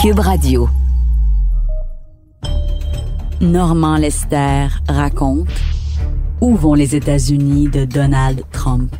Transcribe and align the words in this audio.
Cube 0.00 0.20
Radio. 0.20 0.66
Normand 3.42 3.98
Lester 3.98 4.68
raconte 4.88 5.50
Où 6.40 6.56
vont 6.56 6.72
les 6.72 6.96
États-Unis 6.96 7.68
de 7.68 7.84
Donald 7.84 8.42
Trump? 8.50 8.96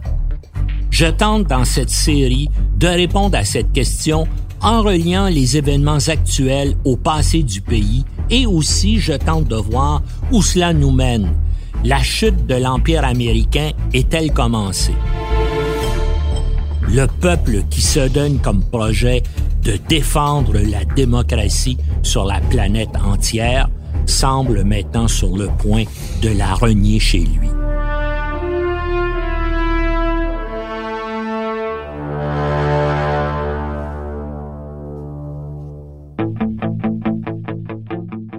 Je 0.91 1.07
tente 1.07 1.47
dans 1.47 1.65
cette 1.65 1.89
série 1.89 2.51
de 2.77 2.87
répondre 2.87 3.39
à 3.39 3.45
cette 3.45 3.73
question 3.73 4.29
en 4.60 4.83
reliant 4.83 5.28
les 5.28 5.56
événements 5.56 6.06
actuels 6.06 6.76
au 6.85 6.99
passé 6.99 7.42
du 7.44 7.62
pays 7.62 8.04
et 8.28 8.44
aussi 8.44 8.98
je 8.98 9.14
tente 9.14 9.46
de 9.46 9.56
voir 9.56 10.03
où 10.30 10.42
cela 10.42 10.74
nous 10.74 10.90
mène. 10.90 11.32
La 11.82 12.03
chute 12.03 12.46
de 12.46 12.56
l'Empire 12.56 13.06
américain 13.06 13.71
est-elle 13.94 14.35
commencée? 14.35 14.96
Le 16.92 17.06
peuple 17.06 17.62
qui 17.70 17.80
se 17.80 18.06
donne 18.06 18.38
comme 18.41 18.62
projet 18.62 19.23
de 19.62 19.77
défendre 19.88 20.55
la 20.55 20.84
démocratie 20.84 21.78
sur 22.02 22.24
la 22.24 22.41
planète 22.41 22.91
entière 23.05 23.69
semble 24.06 24.64
maintenant 24.64 25.09
sur 25.09 25.36
le 25.36 25.48
point 25.48 25.84
de 26.23 26.30
la 26.30 26.55
renier 26.55 26.98
chez 26.98 27.20
lui. 27.20 27.48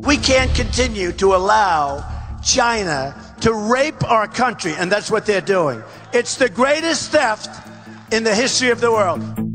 We 0.04 0.18
can't 0.18 0.54
continue 0.56 1.12
to 1.14 1.34
allow 1.34 2.04
China 2.44 3.16
to 3.42 3.54
rape 3.54 4.04
our 4.10 4.28
country, 4.28 4.74
and 4.78 4.92
that's 4.92 5.10
what 5.10 5.26
they're 5.26 5.42
doing. 5.42 5.82
It's 6.14 6.36
the 6.36 6.50
greatest 6.50 7.12
theft 7.12 7.50
in 8.12 8.24
the 8.24 8.36
history 8.36 8.72
of 8.72 8.82
the 8.82 8.92
world. 8.92 9.51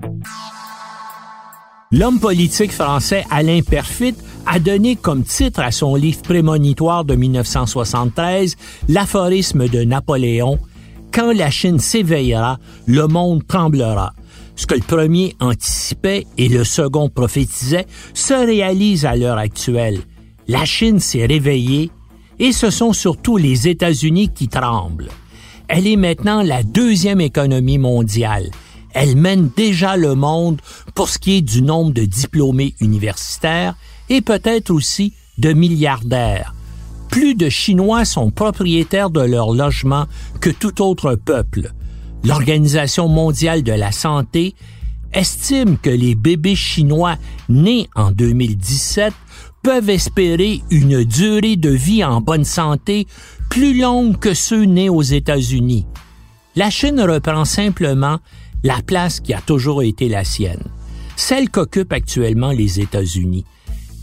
L'homme 1.92 2.18
politique 2.18 2.72
français 2.72 3.24
Alain 3.30 3.60
Perfit 3.62 4.16
a 4.44 4.58
donné 4.58 4.96
comme 4.96 5.22
titre 5.22 5.60
à 5.60 5.70
son 5.70 5.94
livre 5.94 6.20
prémonitoire 6.20 7.04
de 7.04 7.14
1973 7.14 8.56
l'aphorisme 8.88 9.68
de 9.68 9.84
Napoléon 9.84 10.58
Quand 11.12 11.32
la 11.32 11.48
Chine 11.48 11.78
s'éveillera, 11.78 12.58
le 12.86 13.06
monde 13.06 13.46
tremblera. 13.46 14.14
Ce 14.56 14.66
que 14.66 14.74
le 14.74 14.80
premier 14.80 15.36
anticipait 15.38 16.26
et 16.36 16.48
le 16.48 16.64
second 16.64 17.08
prophétisait 17.08 17.86
se 18.14 18.34
réalise 18.34 19.06
à 19.06 19.14
l'heure 19.14 19.38
actuelle. 19.38 20.00
La 20.48 20.64
Chine 20.64 20.98
s'est 20.98 21.26
réveillée 21.26 21.92
et 22.40 22.50
ce 22.50 22.70
sont 22.70 22.92
surtout 22.92 23.36
les 23.36 23.68
États-Unis 23.68 24.30
qui 24.34 24.48
tremblent. 24.48 25.10
Elle 25.68 25.86
est 25.86 25.96
maintenant 25.96 26.42
la 26.42 26.64
deuxième 26.64 27.20
économie 27.20 27.78
mondiale. 27.78 28.50
Elle 28.98 29.14
mène 29.14 29.50
déjà 29.54 29.98
le 29.98 30.14
monde 30.14 30.62
pour 30.94 31.10
ce 31.10 31.18
qui 31.18 31.36
est 31.36 31.42
du 31.42 31.60
nombre 31.60 31.92
de 31.92 32.06
diplômés 32.06 32.74
universitaires 32.80 33.74
et 34.08 34.22
peut-être 34.22 34.70
aussi 34.70 35.12
de 35.36 35.52
milliardaires. 35.52 36.54
Plus 37.10 37.34
de 37.34 37.50
Chinois 37.50 38.06
sont 38.06 38.30
propriétaires 38.30 39.10
de 39.10 39.20
leur 39.20 39.52
logement 39.52 40.06
que 40.40 40.48
tout 40.48 40.80
autre 40.80 41.14
peuple. 41.14 41.74
L'Organisation 42.24 43.06
mondiale 43.06 43.62
de 43.62 43.72
la 43.72 43.92
santé 43.92 44.54
estime 45.12 45.76
que 45.76 45.90
les 45.90 46.14
bébés 46.14 46.56
chinois 46.56 47.16
nés 47.50 47.90
en 47.96 48.12
2017 48.12 49.12
peuvent 49.62 49.90
espérer 49.90 50.62
une 50.70 51.04
durée 51.04 51.56
de 51.56 51.68
vie 51.68 52.02
en 52.02 52.22
bonne 52.22 52.44
santé 52.44 53.06
plus 53.50 53.78
longue 53.78 54.18
que 54.18 54.32
ceux 54.32 54.64
nés 54.64 54.88
aux 54.88 55.02
États-Unis. 55.02 55.84
La 56.54 56.70
Chine 56.70 57.02
reprend 57.02 57.44
simplement 57.44 58.20
la 58.66 58.82
place 58.84 59.20
qui 59.20 59.32
a 59.32 59.40
toujours 59.40 59.84
été 59.84 60.08
la 60.08 60.24
sienne, 60.24 60.64
celle 61.14 61.50
qu'occupent 61.50 61.92
actuellement 61.92 62.50
les 62.50 62.80
États-Unis. 62.80 63.44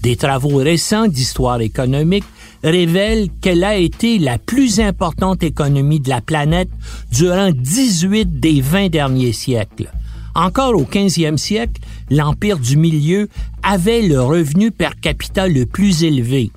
Des 0.01 0.15
travaux 0.15 0.55
récents 0.55 1.07
d'histoire 1.07 1.59
économique 1.59 2.23
révèlent 2.63 3.27
qu'elle 3.41 3.65
a 3.65 3.75
été 3.75 4.19
la 4.19 4.37
plus 4.37 4.79
importante 4.79 5.43
économie 5.43 5.99
de 5.99 6.07
la 6.07 6.21
planète 6.21 6.69
durant 7.11 7.51
18 7.51 8.39
des 8.39 8.61
20 8.61 8.87
derniers 8.87 9.33
siècles. 9.33 9.91
Encore 10.33 10.75
au 10.75 10.83
15e 10.83 11.35
siècle, 11.35 11.81
l'Empire 12.09 12.57
du 12.57 12.77
Milieu 12.77 13.27
avait 13.63 14.01
le 14.01 14.21
revenu 14.21 14.71
per 14.71 14.91
capita 15.01 15.45
le 15.45 15.65
plus 15.65 16.05
élevé. 16.05 16.51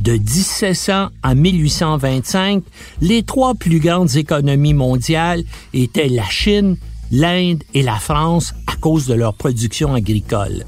De 0.00 0.12
1700 0.12 1.10
à 1.22 1.34
1825, 1.36 2.64
les 3.00 3.22
trois 3.22 3.54
plus 3.54 3.78
grandes 3.78 4.16
économies 4.16 4.74
mondiales 4.74 5.44
étaient 5.72 6.08
la 6.08 6.28
Chine, 6.28 6.76
l'Inde 7.10 7.62
et 7.74 7.82
la 7.82 7.96
France 7.96 8.54
à 8.66 8.76
cause 8.76 9.06
de 9.06 9.14
leur 9.14 9.34
production 9.34 9.94
agricole. 9.94 10.64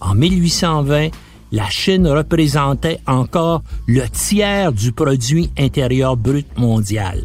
En 0.00 0.14
1820, 0.14 1.08
la 1.52 1.68
Chine 1.68 2.08
représentait 2.08 3.00
encore 3.06 3.62
le 3.86 4.08
tiers 4.08 4.72
du 4.72 4.92
produit 4.92 5.50
intérieur 5.58 6.16
brut 6.16 6.46
mondial. 6.58 7.22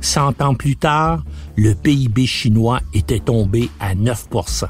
Cent 0.00 0.40
ans 0.42 0.54
plus 0.54 0.76
tard, 0.76 1.22
le 1.56 1.74
PIB 1.74 2.26
chinois 2.26 2.80
était 2.92 3.20
tombé 3.20 3.70
à 3.80 3.94
9% 3.94 4.66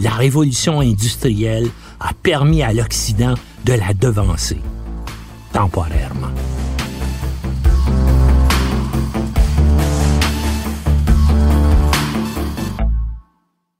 La 0.00 0.10
révolution 0.10 0.80
industrielle 0.80 1.68
a 2.00 2.12
permis 2.14 2.62
à 2.62 2.72
l'Occident 2.72 3.34
de 3.64 3.74
la 3.74 3.92
devancer, 3.92 4.60
temporairement. 5.52 6.32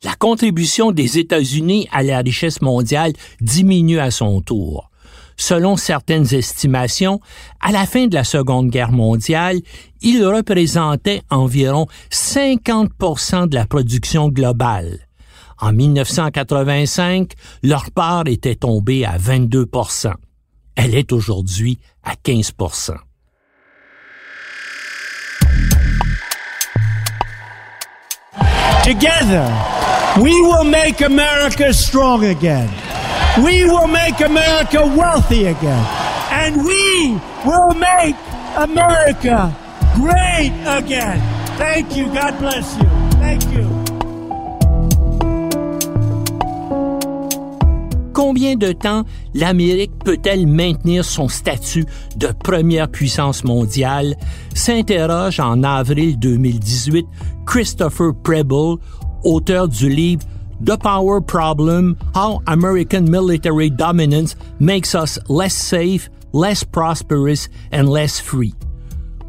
La 0.04 0.14
contribution 0.14 0.90
des 0.90 1.18
États-Unis 1.18 1.88
à 1.92 2.02
la 2.02 2.18
richesse 2.18 2.60
mondiale 2.60 3.12
diminue 3.40 4.00
à 4.00 4.10
son 4.10 4.40
tour. 4.40 4.90
Selon 5.36 5.76
certaines 5.76 6.34
estimations, 6.34 7.20
à 7.60 7.72
la 7.72 7.86
fin 7.86 8.06
de 8.06 8.14
la 8.14 8.24
Seconde 8.24 8.68
Guerre 8.70 8.92
mondiale, 8.92 9.60
ils 10.00 10.24
représentaient 10.24 11.22
environ 11.30 11.86
50% 12.10 13.48
de 13.48 13.54
la 13.54 13.66
production 13.66 14.28
globale. 14.28 15.08
En 15.58 15.72
1985, 15.72 17.32
leur 17.62 17.90
part 17.92 18.26
était 18.26 18.56
tombée 18.56 19.04
à 19.04 19.16
22% 19.16 20.12
Elle 20.74 20.94
est 20.94 21.12
aujourd'hui 21.12 21.78
à 22.02 22.16
15 22.16 22.52
Together, 28.84 29.46
we 30.20 30.40
will 30.42 30.64
make 30.64 31.00
America 31.00 31.72
strong 31.72 32.24
again. 32.24 32.68
We 33.42 33.64
will 33.64 33.86
make 33.86 34.20
America 34.20 34.80
wealthy 34.84 35.46
again. 35.46 35.86
And 36.30 36.56
we 36.64 37.20
will 37.46 37.74
make 37.74 38.16
America 38.56 39.56
great 39.94 40.52
again. 40.66 41.20
Thank 41.56 41.96
you. 41.96 42.06
God 42.12 42.38
bless 42.38 42.76
you. 42.76 42.88
Thank 43.20 43.44
you. 43.52 43.71
Combien 48.12 48.56
de 48.56 48.72
temps 48.72 49.04
l'Amérique 49.32 49.92
peut-elle 50.04 50.46
maintenir 50.46 51.04
son 51.04 51.28
statut 51.28 51.86
de 52.16 52.28
première 52.28 52.88
puissance 52.88 53.42
mondiale? 53.42 54.16
S'interroge 54.54 55.40
en 55.40 55.62
avril 55.62 56.18
2018 56.18 57.06
Christopher 57.46 58.12
Preble, 58.22 58.78
auteur 59.24 59.68
du 59.68 59.88
livre 59.88 60.24
The 60.64 60.76
Power 60.76 61.20
Problem, 61.20 61.96
How 62.14 62.40
American 62.46 63.06
Military 63.10 63.70
Dominance 63.70 64.36
Makes 64.60 64.94
Us 64.94 65.18
Less 65.28 65.54
Safe, 65.54 66.10
Less 66.32 66.64
Prosperous 66.64 67.48
and 67.72 67.88
Less 67.88 68.20
Free. 68.20 68.54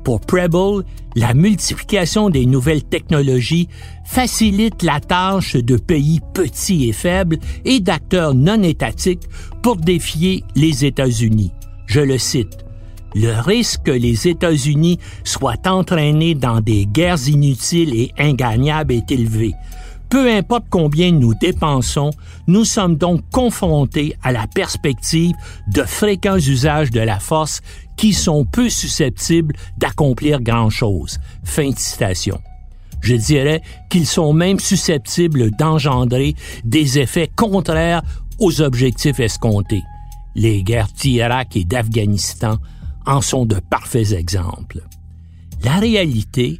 Pour 0.04 0.20
Preble, 0.20 0.84
la 1.16 1.34
multiplication 1.34 2.30
des 2.30 2.46
nouvelles 2.46 2.84
technologies 2.84 3.70
facilite 4.06 4.84
la 4.84 5.00
tâche 5.00 5.56
de 5.56 5.78
pays 5.78 6.20
petits 6.34 6.90
et 6.90 6.94
faibles 6.94 7.38
et 7.66 7.80
d'acteurs 7.80 8.34
non 8.34 8.62
étatiques 8.64 9.28
pour 9.62 9.78
défier 9.78 10.44
les 10.56 10.86
États-Unis. 10.86 11.52
Je 11.86 12.02
le 12.02 12.18
cite. 12.18 12.58
Le 13.16 13.40
risque 13.40 13.84
que 13.84 13.92
les 13.92 14.28
États-Unis 14.28 14.98
soient 15.24 15.68
entraînés 15.68 16.34
dans 16.34 16.62
des 16.62 16.88
guerres 16.88 17.28
inutiles 17.28 17.94
et 17.94 18.12
ingagnables 18.18 18.94
est 18.94 19.12
élevé. 19.12 19.54
Peu 20.14 20.32
importe 20.32 20.66
combien 20.70 21.12
nous 21.12 21.34
dépensons, 21.34 22.12
nous 22.46 22.66
sommes 22.66 22.98
donc 22.98 23.22
confrontés 23.32 24.16
à 24.22 24.32
la 24.32 24.46
perspective 24.46 25.34
de 25.74 25.82
fréquents 25.82 26.38
usages 26.38 26.92
de 26.92 27.00
la 27.00 27.20
force 27.20 27.62
qui 27.98 28.14
sont 28.14 28.46
peu 28.46 28.70
susceptibles 28.70 29.56
d'accomplir 29.80 30.40
grand-chose. 30.40 31.18
Fin 31.44 31.72
de 31.72 31.80
citation. 31.80 32.40
Je 33.02 33.16
dirais 33.16 33.64
qu'ils 33.90 34.06
sont 34.06 34.34
même 34.34 34.60
susceptibles 34.60 35.50
d'engendrer 35.50 36.36
des 36.64 37.00
effets 37.00 37.32
contraires 37.36 38.04
aux 38.38 38.62
objectifs 38.62 39.20
escomptés. 39.20 39.82
Les 40.36 40.62
guerres 40.62 40.90
d'Irak 40.96 41.56
et 41.56 41.64
d'Afghanistan 41.64 42.58
en 43.08 43.22
sont 43.22 43.48
de 43.48 43.60
parfaits 43.60 44.12
exemples. 44.12 44.84
La 45.64 45.78
réalité 45.78 46.60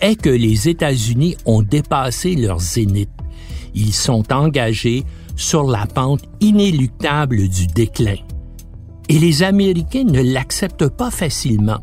est 0.00 0.20
que 0.20 0.30
les 0.30 0.68
États-Unis 0.68 1.36
ont 1.46 1.62
dépassé 1.62 2.34
leur 2.34 2.60
zénith. 2.60 3.10
Ils 3.74 3.94
sont 3.94 4.32
engagés 4.32 5.04
sur 5.36 5.64
la 5.64 5.86
pente 5.86 6.22
inéluctable 6.40 7.48
du 7.48 7.66
déclin. 7.66 8.16
Et 9.08 9.18
les 9.18 9.42
Américains 9.42 10.04
ne 10.04 10.22
l'acceptent 10.22 10.88
pas 10.88 11.10
facilement. 11.10 11.80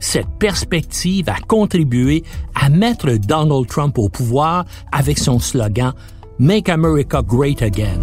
Cette 0.00 0.28
perspective 0.38 1.28
a 1.28 1.40
contribué 1.46 2.24
à 2.54 2.68
mettre 2.68 3.10
Donald 3.12 3.66
Trump 3.66 3.98
au 3.98 4.08
pouvoir 4.08 4.64
avec 4.92 5.18
son 5.18 5.38
slogan 5.38 5.92
Make 6.38 6.68
America 6.68 7.22
Great 7.22 7.62
Again. 7.62 8.00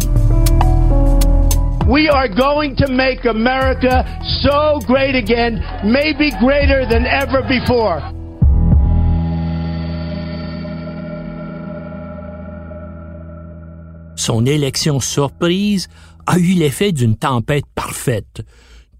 We 1.86 2.08
are 2.08 2.28
going 2.28 2.76
to 2.76 2.88
make 2.88 3.24
America 3.24 4.04
so 4.42 4.78
great 4.86 5.14
again, 5.14 5.60
maybe 5.84 6.30
greater 6.40 6.86
than 6.86 7.06
ever 7.06 7.42
before. 7.42 8.00
Son 14.22 14.46
élection 14.46 15.00
surprise 15.00 15.88
a 16.26 16.38
eu 16.38 16.52
l'effet 16.52 16.92
d'une 16.92 17.16
tempête 17.16 17.64
parfaite. 17.74 18.42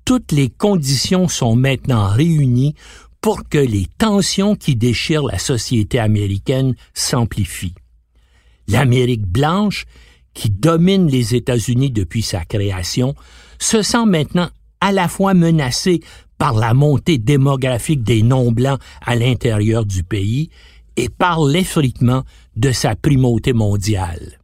Toutes 0.05 0.33
les 0.33 0.51
conditions 0.51 1.29
sont 1.29 1.55
maintenant 1.55 2.09
réunies 2.09 2.75
pour 3.21 3.49
que 3.49 3.59
les 3.59 3.87
tensions 3.99 4.57
qui 4.57 4.75
déchirent 4.75 5.23
la 5.23 5.39
société 5.39 6.01
américaine 6.01 6.75
s'amplifient. 6.93 7.77
L'Amérique 8.67 9.25
blanche 9.25 9.85
qui 10.35 10.51
domine 10.51 11.07
les 11.07 11.37
États-Unis 11.37 11.93
depuis 11.93 12.23
sa 12.23 12.45
création, 12.45 13.15
se 13.61 13.81
sent 13.81 14.07
maintenant 14.07 14.51
à 14.81 14.91
la 14.91 15.07
fois 15.07 15.35
menacé 15.35 16.01
par 16.37 16.55
la 16.55 16.75
montée 16.75 17.19
démographique 17.19 18.03
des 18.03 18.25
non-blancs 18.25 18.81
à 19.01 19.15
l'intérieur 19.15 19.87
du 19.87 20.03
pays 20.03 20.51
et 20.97 21.09
par 21.09 21.45
l'effritement 21.45 22.25
de 22.57 22.73
sa 22.73 22.97
primauté 22.97 23.53
mondiale. 23.53 24.42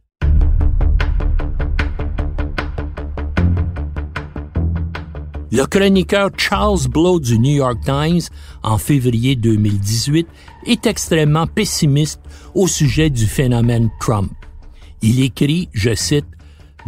Le 5.51 5.65
chroniqueur 5.65 6.29
Charles 6.37 6.87
Blow 6.87 7.19
du 7.19 7.39
New 7.39 7.55
York 7.55 7.79
Times, 7.83 8.21
en 8.61 8.77
février 8.77 9.35
2018, 9.35 10.27
est 10.67 10.85
extrêmement 10.85 11.47
pessimiste 11.47 12.21
au 12.53 12.67
sujet 12.67 13.09
du 13.09 13.25
phénomène 13.25 13.89
Trump. 13.99 14.31
Il 15.01 15.23
écrit, 15.23 15.67
je 15.73 15.95
cite, 15.95 16.27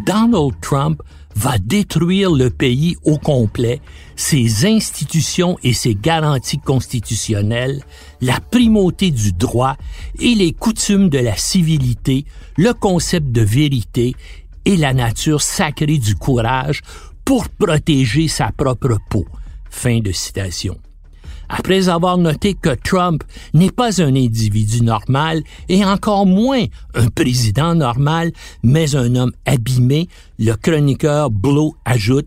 Donald 0.06 0.52
Trump 0.60 1.02
va 1.34 1.58
détruire 1.58 2.30
le 2.30 2.50
pays 2.50 2.96
au 3.04 3.18
complet, 3.18 3.80
ses 4.14 4.64
institutions 4.64 5.58
et 5.64 5.72
ses 5.72 5.96
garanties 5.96 6.58
constitutionnelles, 6.58 7.82
la 8.20 8.38
primauté 8.38 9.10
du 9.10 9.32
droit 9.32 9.76
et 10.20 10.36
les 10.36 10.52
coutumes 10.52 11.08
de 11.08 11.18
la 11.18 11.36
civilité, 11.36 12.26
le 12.56 12.74
concept 12.74 13.32
de 13.32 13.42
vérité 13.42 14.14
et 14.64 14.76
la 14.76 14.94
nature 14.94 15.42
sacrée 15.42 15.98
du 15.98 16.14
courage 16.14 16.82
pour 17.24 17.48
protéger 17.48 18.28
sa 18.28 18.52
propre 18.52 18.98
peau. 19.10 19.26
Fin 19.70 20.00
de 20.00 20.12
citation 20.12 20.78
après 21.52 21.90
avoir 21.90 22.16
noté 22.16 22.54
que 22.54 22.74
Trump 22.74 23.22
n'est 23.52 23.70
pas 23.70 24.02
un 24.02 24.16
individu 24.16 24.82
normal 24.82 25.42
et 25.68 25.84
encore 25.84 26.24
moins 26.24 26.64
un 26.94 27.08
président 27.08 27.74
normal, 27.74 28.32
mais 28.62 28.96
un 28.96 29.14
homme 29.16 29.32
abîmé, 29.44 30.08
le 30.38 30.54
chroniqueur 30.54 31.30
Blow 31.30 31.76
ajoute 31.84 32.26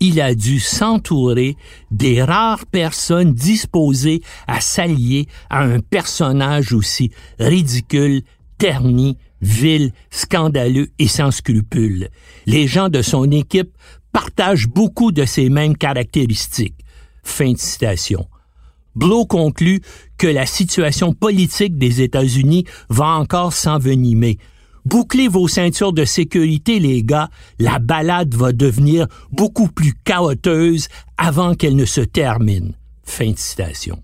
il 0.00 0.20
a 0.20 0.34
dû 0.34 0.60
s'entourer 0.60 1.56
des 1.90 2.22
rares 2.22 2.66
personnes 2.66 3.32
disposées 3.32 4.20
à 4.46 4.60
s'allier 4.60 5.28
à 5.48 5.62
un 5.62 5.80
personnage 5.80 6.72
aussi 6.72 7.10
ridicule, 7.38 8.22
terni, 8.58 9.16
vil, 9.40 9.92
scandaleux 10.10 10.88
et 10.98 11.08
sans 11.08 11.30
scrupules. 11.30 12.08
Les 12.44 12.66
gens 12.66 12.88
de 12.88 13.02
son 13.02 13.30
équipe 13.30 13.70
partagent 14.14 14.68
beaucoup 14.68 15.12
de 15.12 15.26
ces 15.26 15.50
mêmes 15.50 15.76
caractéristiques. 15.76 16.78
Fin. 17.24 17.52
Blow 18.94 19.26
conclut 19.26 19.82
que 20.16 20.28
la 20.28 20.46
situation 20.46 21.12
politique 21.12 21.76
des 21.76 22.00
États-Unis 22.00 22.64
va 22.88 23.08
encore 23.08 23.52
s'envenimer. 23.52 24.38
Bouclez 24.84 25.26
vos 25.26 25.48
ceintures 25.48 25.92
de 25.92 26.04
sécurité, 26.04 26.78
les 26.78 27.02
gars. 27.02 27.28
La 27.58 27.80
balade 27.80 28.34
va 28.34 28.52
devenir 28.52 29.08
beaucoup 29.32 29.68
plus 29.68 29.94
chaoteuse 30.04 30.88
avant 31.18 31.54
qu'elle 31.54 31.74
ne 31.74 31.86
se 31.86 32.02
termine. 32.02 32.74
Fin 33.02 33.32
de. 33.32 33.94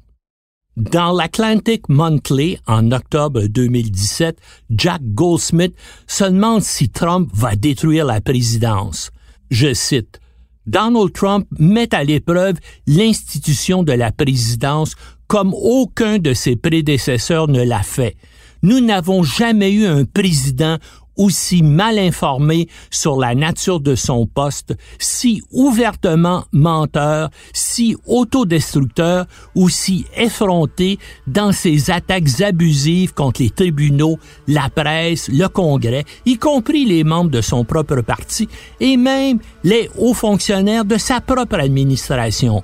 Dans 0.77 1.13
l'Atlantic 1.13 1.89
Monthly, 1.89 2.59
en 2.67 2.91
octobre 2.91 3.43
2017, 3.43 4.39
Jack 4.71 5.03
Goldsmith 5.15 5.75
se 6.07 6.25
demande 6.25 6.63
si 6.63 6.89
Trump 6.89 7.31
va 7.33 7.55
détruire 7.55 8.07
la 8.07 8.21
présidence. 8.21 9.13
Je 9.51 9.75
cite, 9.75 10.21
Donald 10.67 11.13
Trump 11.13 11.47
met 11.59 11.93
à 11.95 12.05
l'épreuve 12.05 12.57
l'institution 12.87 13.83
de 13.83 13.93
la 13.93 14.13
présidence 14.13 14.95
comme 15.27 15.55
aucun 15.55 16.19
de 16.19 16.35
ses 16.35 16.57
prédécesseurs 16.57 17.49
ne 17.49 17.63
l'a 17.63 17.83
fait. 17.83 18.17
Nous 18.63 18.81
n'avons 18.81 19.23
jamais 19.23 19.73
eu 19.73 19.87
un 19.87 20.05
président 20.05 20.79
aussi 21.21 21.63
mal 21.63 21.99
informé 21.99 22.69
sur 22.91 23.19
la 23.21 23.35
nature 23.35 23.79
de 23.81 23.95
son 23.95 24.27
poste, 24.27 24.75
si 24.99 25.43
ouvertement 25.53 26.45
menteur, 26.53 27.29
si 27.53 27.95
autodestructeur 28.07 29.27
ou 29.55 29.69
si 29.69 30.07
effronté 30.17 30.99
dans 31.27 31.53
ses 31.53 31.91
attaques 31.91 32.41
abusives 32.41 33.13
contre 33.13 33.43
les 33.43 33.51
tribunaux, 33.51 34.19
la 34.49 34.71
presse, 34.71 35.29
le 35.29 35.47
Congrès, 35.49 36.05
y 36.25 36.39
compris 36.39 36.87
les 36.87 37.05
membres 37.05 37.31
de 37.31 37.43
son 37.43 37.65
propre 37.65 38.01
parti 38.01 38.49
et 38.81 38.97
même 38.97 39.41
les 39.63 39.91
hauts 39.99 40.15
fonctionnaires 40.15 40.87
de 40.87 40.97
sa 40.97 41.21
propre 41.21 41.57
administration. 41.57 42.63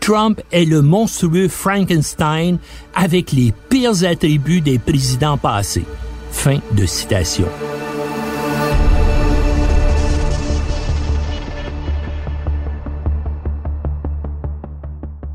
Trump 0.00 0.42
est 0.52 0.66
le 0.66 0.82
monstrueux 0.82 1.48
Frankenstein 1.48 2.58
avec 2.94 3.32
les 3.32 3.54
pires 3.70 4.04
attributs 4.04 4.60
des 4.60 4.78
présidents 4.78 5.38
passés. 5.38 5.86
Fin 6.30 6.58
de 6.72 6.84
citation. 6.84 7.46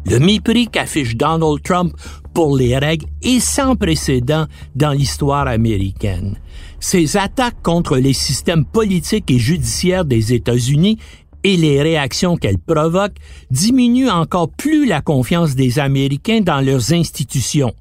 Le 0.10 0.18
mépris 0.18 0.68
qu'affiche 0.68 1.16
Donald 1.16 1.62
Trump 1.64 1.94
pour 2.34 2.58
les 2.58 2.76
règles 2.76 3.06
est 3.22 3.40
sans 3.40 3.76
précédent 3.76 4.48
dans 4.76 4.90
l'histoire 4.92 5.48
américaine. 5.48 6.40
Ses 6.80 7.16
attaques 7.16 7.62
contre 7.62 7.98
les 7.98 8.14
systèmes 8.14 8.66
politiques 8.66 9.30
et 9.30 9.38
judiciaires 9.38 10.06
des 10.06 10.33
États-Unis 10.33 10.98
et 11.44 11.57
les 11.57 11.83
réactions 11.83 12.38
qu'elles 12.38 12.57
provoquent 12.57 13.19
diminuent 13.52 14.10
encore 14.10 14.50
plus 14.50 14.88
la 14.88 15.02
confiance 15.02 15.54
des 15.54 15.78
Américains 15.78 16.42
dans 16.42 16.62
leurs 16.62 16.92
institutions. 16.92 17.76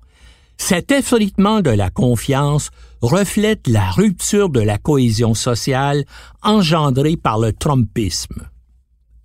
Cet 0.58 0.92
effritement 0.92 1.62
de 1.62 1.70
la 1.70 1.88
confiance 1.88 2.68
reflète 3.00 3.66
la 3.68 3.90
rupture 3.90 4.50
de 4.50 4.60
la 4.60 4.76
cohésion 4.76 5.32
sociale 5.32 6.04
engendrée 6.42 7.16
par 7.16 7.38
le 7.38 7.54
Trumpisme. 7.54 8.48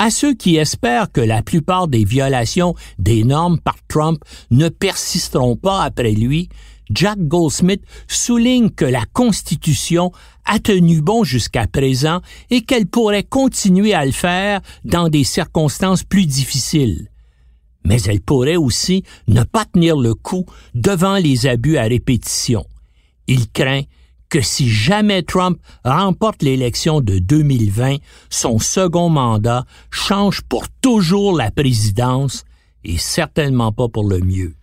À 0.04 0.10
ceux 0.10 0.34
qui 0.34 0.58
espèrent 0.58 1.10
que 1.10 1.22
la 1.22 1.42
plupart 1.42 1.88
des 1.88 2.04
violations 2.04 2.76
des 3.00 3.24
normes 3.24 3.58
par 3.58 3.78
Trump 3.88 4.22
ne 4.52 4.68
persisteront 4.68 5.56
pas 5.56 5.82
après 5.82 6.12
lui, 6.12 6.50
Jack 6.90 7.20
Goldsmith 7.20 7.82
souligne 8.10 8.70
que 8.70 8.84
la 8.84 9.06
Constitution 9.14 10.12
a 10.44 10.60
tenu 10.60 11.00
bon 11.00 11.24
jusqu'à 11.24 11.68
présent 11.68 12.20
et 12.50 12.64
qu'elle 12.64 12.86
pourrait 12.86 13.24
continuer 13.24 13.94
à 13.94 14.06
le 14.06 14.12
faire 14.12 14.60
dans 14.84 15.08
des 15.08 15.24
circonstances 15.24 16.04
plus 16.04 16.26
difficiles. 16.26 17.08
Mais 17.86 18.02
elle 18.02 18.20
pourrait 18.20 18.58
aussi 18.58 19.06
ne 19.30 19.44
pas 19.44 19.64
tenir 19.64 19.96
le 19.96 20.16
coup 20.16 20.46
devant 20.76 21.16
les 21.16 21.48
abus 21.48 21.78
à 21.78 21.84
répétition. 21.84 22.66
Il 23.28 23.50
craint 23.50 23.84
que 24.34 24.42
si 24.42 24.68
jamais 24.68 25.22
Trump 25.22 25.60
remporte 25.86 26.42
l'élection 26.42 27.02
de 27.02 27.20
2020, 27.20 27.98
son 28.32 28.58
second 28.58 29.08
mandat 29.08 29.64
change 29.92 30.42
pour 30.42 30.68
toujours 30.82 31.38
la 31.38 31.52
présidence 31.52 32.44
et 32.84 32.98
certainement 32.98 33.72
pas 33.72 33.90
pour 33.90 34.10
le 34.10 34.22
mieux. 34.22 34.56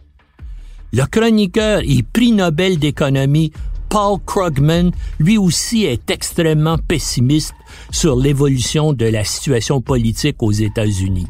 Le 0.92 1.04
chroniqueur 1.06 1.82
et 1.84 2.02
prix 2.02 2.32
Nobel 2.32 2.80
d'économie 2.80 3.52
Paul 3.88 4.18
Krugman, 4.26 4.90
lui 5.20 5.38
aussi, 5.38 5.84
est 5.84 6.10
extrêmement 6.10 6.76
pessimiste 6.76 7.54
sur 7.92 8.16
l'évolution 8.16 8.92
de 8.92 9.06
la 9.06 9.22
situation 9.22 9.80
politique 9.80 10.42
aux 10.42 10.50
États-Unis. 10.50 11.28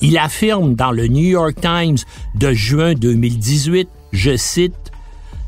Il 0.00 0.18
affirme 0.18 0.76
dans 0.76 0.92
le 0.92 1.08
New 1.08 1.30
York 1.30 1.56
Times 1.60 1.98
de 2.36 2.52
juin 2.52 2.94
2018, 2.94 3.88
je 4.12 4.36
cite, 4.36 4.92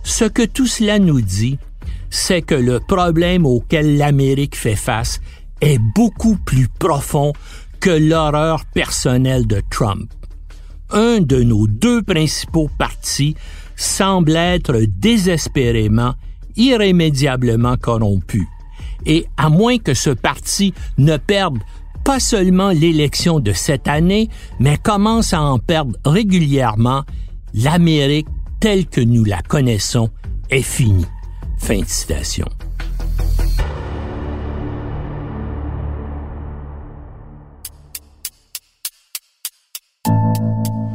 Ce 0.03 0.25
que 0.25 0.45
tout 0.45 0.67
cela 0.67 0.99
nous 0.99 1.21
dit, 1.21 1.59
c'est 2.11 2.43
que 2.43 2.55
le 2.55 2.81
problème 2.81 3.47
auquel 3.47 3.97
l'Amérique 3.97 4.57
fait 4.57 4.77
face 4.77 5.21
est 5.61 5.79
beaucoup 5.95 6.37
plus 6.37 6.69
profond 6.69 7.33
que 7.81 7.91
l'horreur 7.91 8.65
personnelle 8.67 9.47
de 9.47 9.63
Trump. 9.71 10.11
Un 10.91 11.21
de 11.21 11.43
nos 11.43 11.67
deux 11.67 12.03
principaux 12.03 12.71
partis 12.79 13.35
semble 13.77 14.37
être 14.37 14.81
désespérément 14.99 16.15
irrémédiablement 16.57 17.77
corrompu. 17.77 18.49
Et 19.07 19.27
à 19.37 19.49
moins 19.49 19.79
que 19.79 19.95
ce 19.95 20.11
parti 20.11 20.75
ne 20.97 21.17
perde 21.17 21.59
pas 22.05 22.21
seulement 22.21 22.71
l'élection 22.71 23.39
de 23.39 23.53
cette 23.53 23.87
année, 23.87 24.29
mais 24.59 24.77
commence 24.77 25.35
à 25.35 25.43
en 25.43 25.59
perdre 25.59 25.97
régulièrement, 26.05 27.05
l'Amérique 27.55 28.29
telle 28.61 28.87
que 28.87 29.01
nous 29.01 29.25
la 29.25 29.43
connaissons 29.43 30.11
est 30.51 30.63
finie. 30.63 31.07
Fin 31.59 31.83
de 31.83 31.89
citation. 31.89 32.47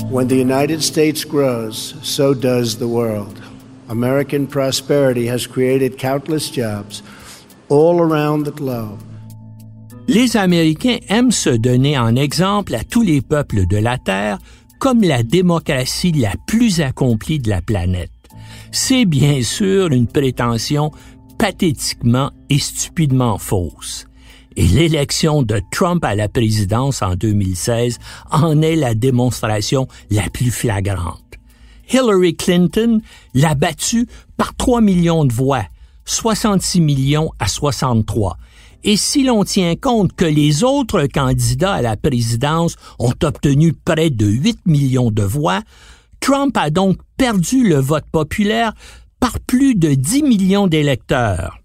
When 0.10 0.28
the 0.28 0.36
United 0.36 0.84
States 0.84 1.26
grows, 1.26 1.96
so 2.04 2.34
does 2.34 2.78
the 2.78 2.88
world. 2.88 3.42
American 3.90 4.48
prosperity 4.48 5.26
has 5.28 5.48
created 5.48 5.98
countless 5.98 6.50
jobs 6.50 7.02
all 7.68 8.00
around 8.00 8.46
the 8.46 8.52
globe. 8.52 9.00
Les 10.08 10.36
Américains 10.36 11.00
aiment 11.10 11.32
se 11.32 11.50
donner 11.50 11.98
en 11.98 12.16
exemple 12.16 12.76
à 12.76 12.84
tous 12.84 13.02
les 13.02 13.22
peuples 13.22 13.66
de 13.66 13.78
la 13.78 13.98
Terre 13.98 14.38
comme 14.80 15.02
la 15.02 15.24
démocratie 15.24 16.12
la 16.12 16.36
plus 16.46 16.82
accomplie 16.82 17.40
de 17.40 17.50
la 17.50 17.62
planète. 17.62 18.13
C'est 18.76 19.06
bien 19.06 19.44
sûr 19.44 19.92
une 19.92 20.08
prétention 20.08 20.90
pathétiquement 21.38 22.32
et 22.50 22.58
stupidement 22.58 23.38
fausse. 23.38 24.08
Et 24.56 24.66
l'élection 24.66 25.44
de 25.44 25.62
Trump 25.72 26.04
à 26.04 26.16
la 26.16 26.28
présidence 26.28 27.04
en 27.04 27.14
2016 27.14 28.00
en 28.32 28.64
est 28.64 28.76
la 28.76 28.96
démonstration 28.96 29.88
la 30.10 30.24
plus 30.24 30.50
flagrante. 30.50 31.22
Hillary 31.92 32.36
Clinton 32.36 33.00
l'a 33.36 33.54
battu 33.54 34.08
par 34.38 34.56
3 34.56 34.82
millions 34.82 35.24
de 35.24 35.34
voix, 35.34 35.66
66 36.06 36.82
millions 36.82 37.30
à 37.38 37.48
63. 37.48 38.38
Et 38.84 38.98
si 38.98 39.24
l'on 39.24 39.44
tient 39.44 39.76
compte 39.76 40.14
que 40.14 40.26
les 40.26 40.64
autres 40.64 41.06
candidats 41.06 41.74
à 41.74 41.84
la 41.84 41.96
présidence 41.96 42.76
ont 42.98 43.14
obtenu 43.22 43.74
près 43.74 44.10
de 44.10 44.26
8 44.26 44.62
millions 44.66 45.12
de 45.12 45.22
voix, 45.22 45.62
Trump 46.20 46.58
a 46.58 46.72
donc 46.72 46.98
perdu 47.24 47.66
le 47.66 47.78
vote 47.78 48.04
populaire 48.12 48.74
par 49.22 49.40
plus 49.40 49.76
de 49.76 49.94
10 49.94 50.24
millions 50.24 50.68
d'électeurs. 50.68 51.58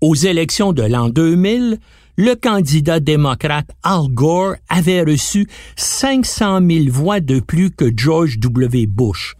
Aux 0.00 0.14
élections 0.14 0.72
de 0.72 0.84
l'an 0.84 1.08
2000, 1.08 1.80
le 2.16 2.34
candidat 2.36 3.00
démocrate 3.00 3.68
Al 3.82 4.06
Gore 4.08 4.54
avait 4.68 5.02
reçu 5.02 5.48
500 5.74 6.60
000 6.64 6.84
voix 6.90 7.18
de 7.18 7.40
plus 7.40 7.72
que 7.72 7.90
George 7.92 8.38
W. 8.38 8.86
Bush. 8.86 9.34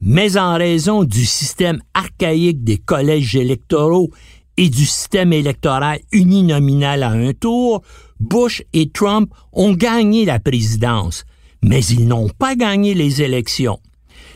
Mais 0.00 0.38
en 0.38 0.54
raison 0.54 1.04
du 1.04 1.26
système 1.26 1.82
archaïque 1.92 2.64
des 2.64 2.78
collèges 2.78 3.36
électoraux 3.36 4.08
et 4.56 4.70
du 4.70 4.86
système 4.86 5.34
électoral 5.34 5.98
uninominal 6.10 7.02
à 7.02 7.10
un 7.10 7.34
tour, 7.34 7.82
Bush 8.18 8.62
et 8.72 8.88
Trump 8.88 9.30
ont 9.52 9.74
gagné 9.74 10.24
la 10.24 10.40
présidence, 10.40 11.26
mais 11.60 11.84
ils 11.84 12.08
n'ont 12.08 12.30
pas 12.30 12.56
gagné 12.56 12.94
les 12.94 13.20
élections. 13.20 13.78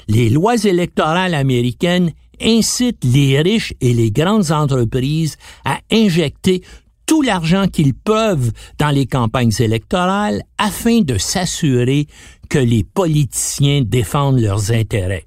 Les 0.08 0.30
lois 0.30 0.64
électorales 0.64 1.34
américaines 1.34 2.12
incitent 2.40 3.04
les 3.04 3.40
riches 3.40 3.74
et 3.80 3.92
les 3.92 4.10
grandes 4.10 4.50
entreprises 4.50 5.36
à 5.64 5.80
injecter 5.92 6.62
tout 7.04 7.22
l'argent 7.22 7.66
qu'ils 7.68 7.94
peuvent 7.94 8.52
dans 8.78 8.90
les 8.90 9.06
campagnes 9.06 9.52
électorales 9.58 10.42
afin 10.58 11.00
de 11.00 11.18
s'assurer 11.18 12.06
que 12.48 12.58
les 12.58 12.84
politiciens 12.84 13.82
défendent 13.82 14.40
leurs 14.40 14.72
intérêts. 14.72 15.26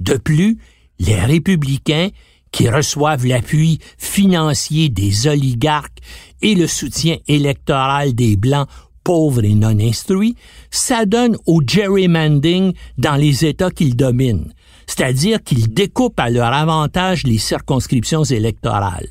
De 0.00 0.16
plus, 0.16 0.58
les 0.98 1.20
républicains, 1.20 2.08
qui 2.50 2.68
reçoivent 2.68 3.26
l'appui 3.26 3.78
financier 3.98 4.88
des 4.88 5.26
oligarques 5.26 5.98
et 6.40 6.54
le 6.54 6.66
soutien 6.66 7.16
électoral 7.26 8.14
des 8.14 8.36
Blancs 8.36 8.68
pauvres 9.08 9.42
et 9.42 9.54
non 9.54 9.80
instruits, 9.80 10.36
s'adonnent 10.70 11.38
au 11.46 11.62
gerrymandering 11.66 12.74
dans 12.98 13.16
les 13.16 13.46
États 13.46 13.70
qu'ils 13.70 13.96
dominent, 13.96 14.52
c'est-à-dire 14.86 15.42
qu'ils 15.42 15.72
découpent 15.72 16.20
à 16.20 16.28
leur 16.28 16.52
avantage 16.52 17.22
les 17.24 17.38
circonscriptions 17.38 18.24
électorales 18.24 19.08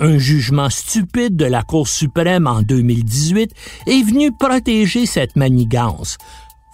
un 0.00 0.18
jugement 0.18 0.70
stupide 0.70 1.36
de 1.36 1.44
la 1.44 1.62
Cour 1.62 1.88
suprême 1.88 2.46
en 2.46 2.62
2018 2.62 3.52
est 3.86 4.02
venu 4.02 4.32
protéger 4.32 5.06
cette 5.06 5.36
manigance. 5.36 6.18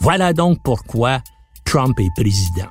Voilà 0.01 0.33
donc 0.33 0.59
pourquoi 0.65 1.21
Trump 1.65 1.99
est 2.01 2.15
président. 2.17 2.71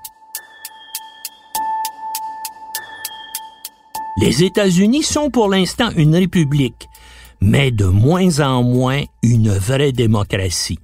Les 4.21 4.43
États-Unis 4.43 5.03
sont 5.03 5.29
pour 5.29 5.47
l'instant 5.49 5.91
une 5.95 6.15
république, 6.15 6.88
mais 7.41 7.71
de 7.71 7.85
moins 7.85 8.39
en 8.39 8.63
moins 8.63 9.03
une 9.23 9.49
vraie 9.49 9.91
démocratie 9.91 10.79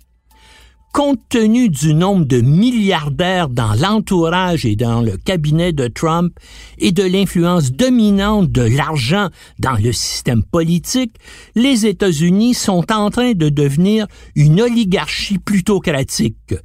compte 0.96 1.20
tenu 1.28 1.68
du 1.68 1.94
nombre 1.94 2.24
de 2.24 2.40
milliardaires 2.40 3.50
dans 3.50 3.74
l'entourage 3.74 4.66
et 4.66 4.78
dans 4.78 5.02
le 5.02 5.18
cabinet 5.18 5.74
de 5.74 5.88
Trump 5.88 6.34
et 6.78 6.94
de 6.94 7.04
l'influence 7.04 7.74
dominante 7.74 8.50
de 8.50 8.62
l'argent 8.62 9.28
dans 9.60 9.76
le 9.76 9.92
système 9.92 10.42
politique, 10.42 11.18
les 11.54 11.86
États-Unis 11.86 12.54
sont 12.54 12.94
en 12.94 13.10
train 13.10 13.34
de 13.34 13.50
devenir 13.50 14.08
une 14.36 14.62
oligarchie 14.62 15.38
plutocratique. 15.38 16.56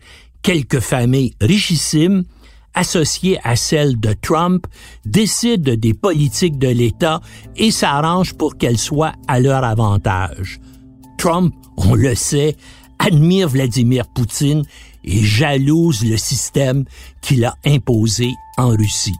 Quelques 0.42 0.78
familles 0.78 1.34
richissimes 1.40 2.22
associées 2.74 3.38
à 3.44 3.56
celles 3.56 3.98
de 3.98 4.12
Trump 4.12 4.66
décident 5.04 5.74
des 5.76 5.94
politiques 5.94 6.58
de 6.58 6.68
l'État 6.68 7.20
et 7.56 7.70
s'arrangent 7.70 8.34
pour 8.34 8.56
qu'elles 8.56 8.78
soient 8.78 9.12
à 9.28 9.40
leur 9.40 9.64
avantage. 9.64 10.60
Trump, 11.18 11.54
on 11.76 11.94
le 11.94 12.14
sait, 12.14 12.56
admire 12.98 13.48
Vladimir 13.48 14.06
Poutine 14.08 14.62
et 15.04 15.22
jalouse 15.22 16.04
le 16.04 16.16
système 16.16 16.84
qu'il 17.22 17.44
a 17.44 17.54
imposé 17.64 18.32
en 18.58 18.70
Russie. 18.70 19.16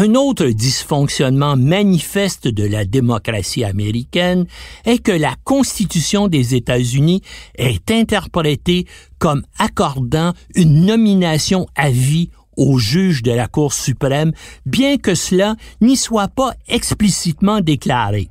Un 0.00 0.14
autre 0.14 0.46
dysfonctionnement 0.46 1.56
manifeste 1.56 2.46
de 2.46 2.62
la 2.62 2.84
démocratie 2.84 3.64
américaine 3.64 4.46
est 4.84 5.00
que 5.00 5.10
la 5.10 5.34
Constitution 5.42 6.28
des 6.28 6.54
États-Unis 6.54 7.20
est 7.56 7.90
interprétée 7.90 8.86
comme 9.18 9.42
accordant 9.58 10.34
une 10.54 10.86
nomination 10.86 11.66
à 11.74 11.90
vie 11.90 12.30
au 12.56 12.78
juge 12.78 13.24
de 13.24 13.32
la 13.32 13.48
Cour 13.48 13.72
suprême, 13.72 14.30
bien 14.66 14.98
que 14.98 15.16
cela 15.16 15.56
n'y 15.80 15.96
soit 15.96 16.28
pas 16.28 16.52
explicitement 16.68 17.60
déclaré. 17.60 18.30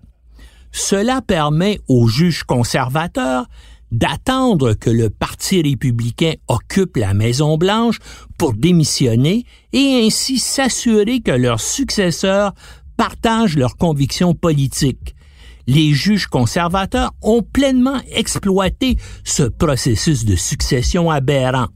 Cela 0.72 1.22
permet 1.22 1.82
aux 1.90 2.08
juges 2.08 2.44
conservateurs 2.44 3.46
d'attendre 3.92 4.74
que 4.74 4.90
le 4.90 5.10
Parti 5.10 5.62
républicain 5.62 6.34
occupe 6.48 6.98
la 6.98 7.14
Maison-Blanche 7.14 8.00
pour 8.38 8.54
démissionner 8.54 9.46
et 9.74 10.04
ainsi 10.06 10.40
s'assurer 10.40 11.22
que 11.22 11.32
leurs 11.32 11.62
successeurs 11.62 12.54
partagent 12.98 13.58
leurs 13.58 13.78
convictions 13.78 14.34
politiques. 14.34 15.16
Les 15.68 15.94
juges 15.94 16.28
conservateurs 16.28 17.14
ont 17.22 17.44
pleinement 17.44 18.00
exploité 18.12 18.98
ce 19.24 19.44
processus 19.44 20.26
de 20.26 20.36
succession 20.36 21.12
aberrant 21.12 21.68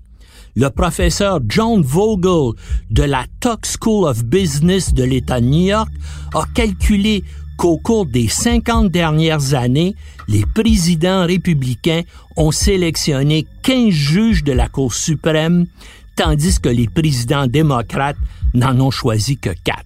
le 0.56 0.70
professeur 0.70 1.40
John 1.48 1.82
Vogel 1.82 2.54
de 2.90 3.04
la 3.04 3.26
Tuck 3.40 3.66
School 3.66 4.08
of 4.08 4.24
Business 4.26 4.94
de 4.94 5.04
l'État 5.04 5.40
de 5.40 5.46
New 5.46 5.68
York 5.68 5.90
a 6.34 6.44
calculé 6.54 7.24
qu'au 7.62 7.78
cours 7.78 8.08
des 8.08 8.28
50 8.28 8.90
dernières 8.90 9.54
années, 9.54 9.96
les 10.28 10.42
présidents 10.56 11.28
républicains 11.28 12.02
ont 12.36 12.50
sélectionné 12.50 13.46
15 13.62 13.90
juges 13.90 14.44
de 14.44 14.52
la 14.52 14.68
Cour 14.68 14.96
suprême, 14.96 15.68
tandis 16.16 16.60
que 16.60 16.70
les 16.70 16.88
présidents 16.88 17.46
démocrates 17.46 18.18
n'en 18.56 18.80
ont 18.80 18.90
choisi 18.90 19.38
que 19.38 19.52
4. 19.64 19.78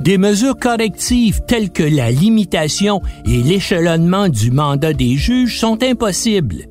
Des 0.00 0.16
mesures 0.16 0.56
correctives 0.58 1.42
telles 1.46 1.70
que 1.70 1.82
la 1.82 2.10
limitation 2.10 3.02
et 3.26 3.42
l'échelonnement 3.42 4.30
du 4.30 4.50
mandat 4.50 4.94
des 4.94 5.18
juges 5.18 5.58
sont 5.58 5.82
impossibles 5.82 6.64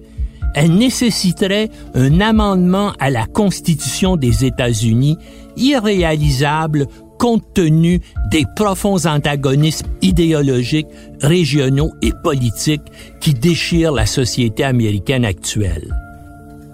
elle 0.53 0.75
nécessiterait 0.75 1.69
un 1.95 2.21
amendement 2.21 2.93
à 2.99 3.09
la 3.09 3.25
Constitution 3.25 4.17
des 4.17 4.45
États-Unis 4.45 5.17
irréalisable 5.57 6.87
compte 7.23 7.53
tenu 7.53 8.01
des 8.31 8.45
profonds 8.53 9.05
antagonismes 9.05 9.87
idéologiques, 10.01 10.89
régionaux 11.21 11.93
et 12.01 12.11
politiques 12.21 12.81
qui 13.21 13.33
déchirent 13.33 13.93
la 13.93 14.05
société 14.05 14.65
américaine 14.65 15.23
actuelle. 15.23 15.95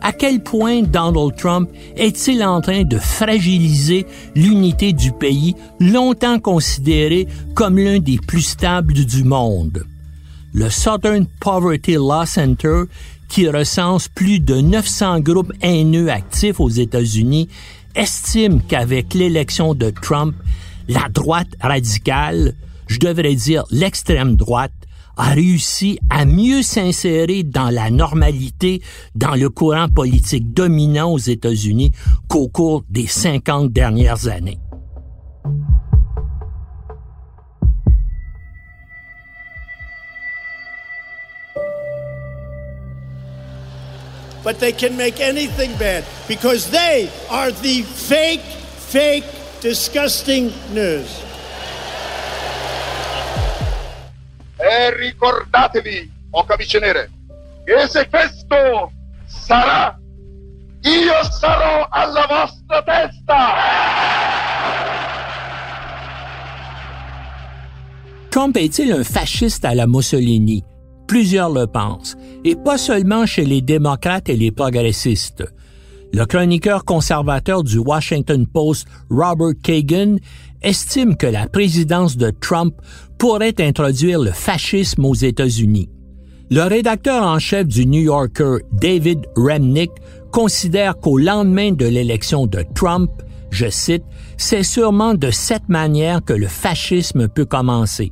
À 0.01 0.12
quel 0.12 0.39
point 0.39 0.82
Donald 0.82 1.36
Trump 1.38 1.70
est-il 1.96 2.44
en 2.44 2.62
train 2.62 2.84
de 2.84 2.98
fragiliser 2.98 4.08
l'unité 4.34 4.91
du 4.91 5.12
pays 5.12 5.53
longtemps 5.79 6.39
considéré 6.39 7.27
comme 7.53 7.77
l'un 7.77 8.00
des 8.00 8.18
plus 8.18 8.41
stables 8.41 9.06
du 9.06 9.24
monde? 9.24 9.84
Le 10.51 10.72
Southern 10.72 11.27
Poverty 11.39 11.94
Law 11.94 12.25
Center 12.25 12.86
qui 13.29 13.48
recense 13.48 14.08
plus 14.08 14.39
de 14.39 14.56
900 14.56 15.20
groupes 15.20 15.53
haineux 15.62 16.10
actifs 16.10 16.60
aux 16.60 16.70
États-Unis, 16.70 17.48
estime 18.00 18.62
qu'avec 18.62 19.13
l'élection 19.13 19.74
de 19.74 19.89
Trump, 19.89 20.34
la 20.88 21.10
droite 21.10 21.50
radicale, 21.60 22.53
je 22.88 22.98
devrais 22.98 23.36
dire 23.36 23.65
l'extrême 23.72 24.38
droite, 24.38 24.72
a 25.18 25.32
réussi 25.34 26.00
à 26.10 26.24
mieux 26.24 26.62
s'insérer 26.62 27.44
dans 27.44 27.70
la 27.70 27.89
normalité 27.91 28.82
dans 29.15 29.36
le 29.36 29.50
courant 29.50 29.89
politique 29.89 30.53
dominant 30.53 31.12
aux 31.12 31.18
États-Unis 31.18 31.91
qu'au 32.29 32.48
cours 32.48 32.86
des 32.89 33.06
50 33.06 33.74
dernières 33.74 34.29
années. 34.29 34.60
But 44.50 44.58
they 44.60 44.72
can 44.72 44.98
make 44.98 45.20
anything 45.20 45.77
bad 45.77 46.03
because 46.27 46.72
they 46.72 47.08
are 47.29 47.51
the 47.51 47.84
fake, 47.84 48.41
fake, 48.89 49.24
disgusting 49.62 50.51
news. 50.74 51.22
E 54.58 54.89
ricordatevi, 54.96 56.12
o 56.32 56.44
camicie 56.46 56.79
nere, 56.79 57.12
che 57.63 57.88
se 57.88 58.10
questo 58.10 58.91
sarà, 59.27 59.96
io 60.82 61.24
sarò 61.29 61.88
alla 61.88 62.25
vostra 62.27 62.82
testa! 62.82 63.38
Trump 68.29 68.58
est-il 68.58 68.94
un 68.96 69.03
fasciste 69.03 69.65
à 69.65 69.75
la 69.75 69.86
Mussolini? 69.86 70.69
Plusieurs 71.10 71.50
le 71.50 71.66
pensent, 71.66 72.16
et 72.46 72.56
pas 72.56 72.78
seulement 72.78 73.25
chez 73.25 73.44
les 73.44 73.62
démocrates 73.62 74.30
et 74.30 74.38
les 74.38 74.51
progressistes. 74.51 75.44
Le 76.13 76.24
chroniqueur 76.25 76.86
conservateur 76.86 77.63
du 77.63 77.80
Washington 77.80 78.46
Post, 78.46 78.88
Robert 79.10 79.56
Kagan, 79.63 80.18
estime 80.62 81.18
que 81.18 81.25
la 81.25 81.48
présidence 81.48 82.16
de 82.16 82.30
Trump 82.30 82.75
pourrait 83.18 83.56
introduire 83.58 84.20
le 84.20 84.30
fascisme 84.30 85.04
aux 85.04 85.16
États-Unis. 85.16 85.89
Le 86.51 86.62
rédacteur 86.62 87.24
en 87.24 87.39
chef 87.39 87.66
du 87.66 87.88
New 87.88 88.04
Yorker, 88.04 88.58
David 88.72 89.25
Remnick, 89.36 89.89
considère 90.32 90.96
qu'au 91.00 91.18
lendemain 91.18 91.72
de 91.72 91.88
l'élection 91.88 92.46
de 92.46 92.63
Trump, 92.75 93.10
je 93.50 93.68
cite, 93.72 94.04
c'est 94.38 94.62
sûrement 94.62 95.16
de 95.16 95.32
cette 95.32 95.70
manière 95.70 96.24
que 96.24 96.34
le 96.34 96.48
fascisme 96.48 97.28
peut 97.28 97.46
commencer. 97.46 98.12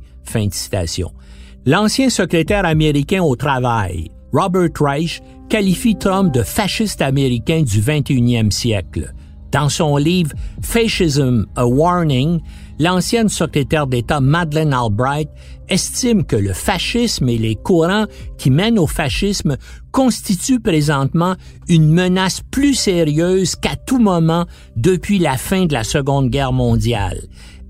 L'ancien 1.66 2.08
secrétaire 2.08 2.64
américain 2.64 3.22
au 3.22 3.36
travail, 3.36 4.10
Robert 4.32 4.70
Reich, 4.80 5.20
qualifie 5.48 5.96
Trump 5.96 6.32
de 6.32 6.42
fasciste 6.42 7.02
américain 7.02 7.62
du 7.62 7.80
21e 7.80 8.50
siècle. 8.50 9.12
Dans 9.50 9.68
son 9.68 9.96
livre 9.96 10.32
Fascism, 10.62 11.46
a 11.56 11.66
Warning, 11.66 12.40
l'ancienne 12.78 13.30
secrétaire 13.30 13.86
d'État 13.86 14.20
Madeleine 14.20 14.74
Albright 14.74 15.30
estime 15.68 16.24
que 16.24 16.36
le 16.36 16.52
fascisme 16.52 17.28
et 17.28 17.38
les 17.38 17.56
courants 17.56 18.06
qui 18.36 18.50
mènent 18.50 18.78
au 18.78 18.86
fascisme 18.86 19.56
constituent 19.90 20.60
présentement 20.60 21.34
une 21.68 21.90
menace 21.90 22.42
plus 22.50 22.74
sérieuse 22.74 23.56
qu'à 23.56 23.76
tout 23.76 23.98
moment 23.98 24.46
depuis 24.76 25.18
la 25.18 25.36
fin 25.38 25.64
de 25.64 25.72
la 25.72 25.84
Seconde 25.84 26.28
Guerre 26.28 26.52
mondiale. 26.52 27.20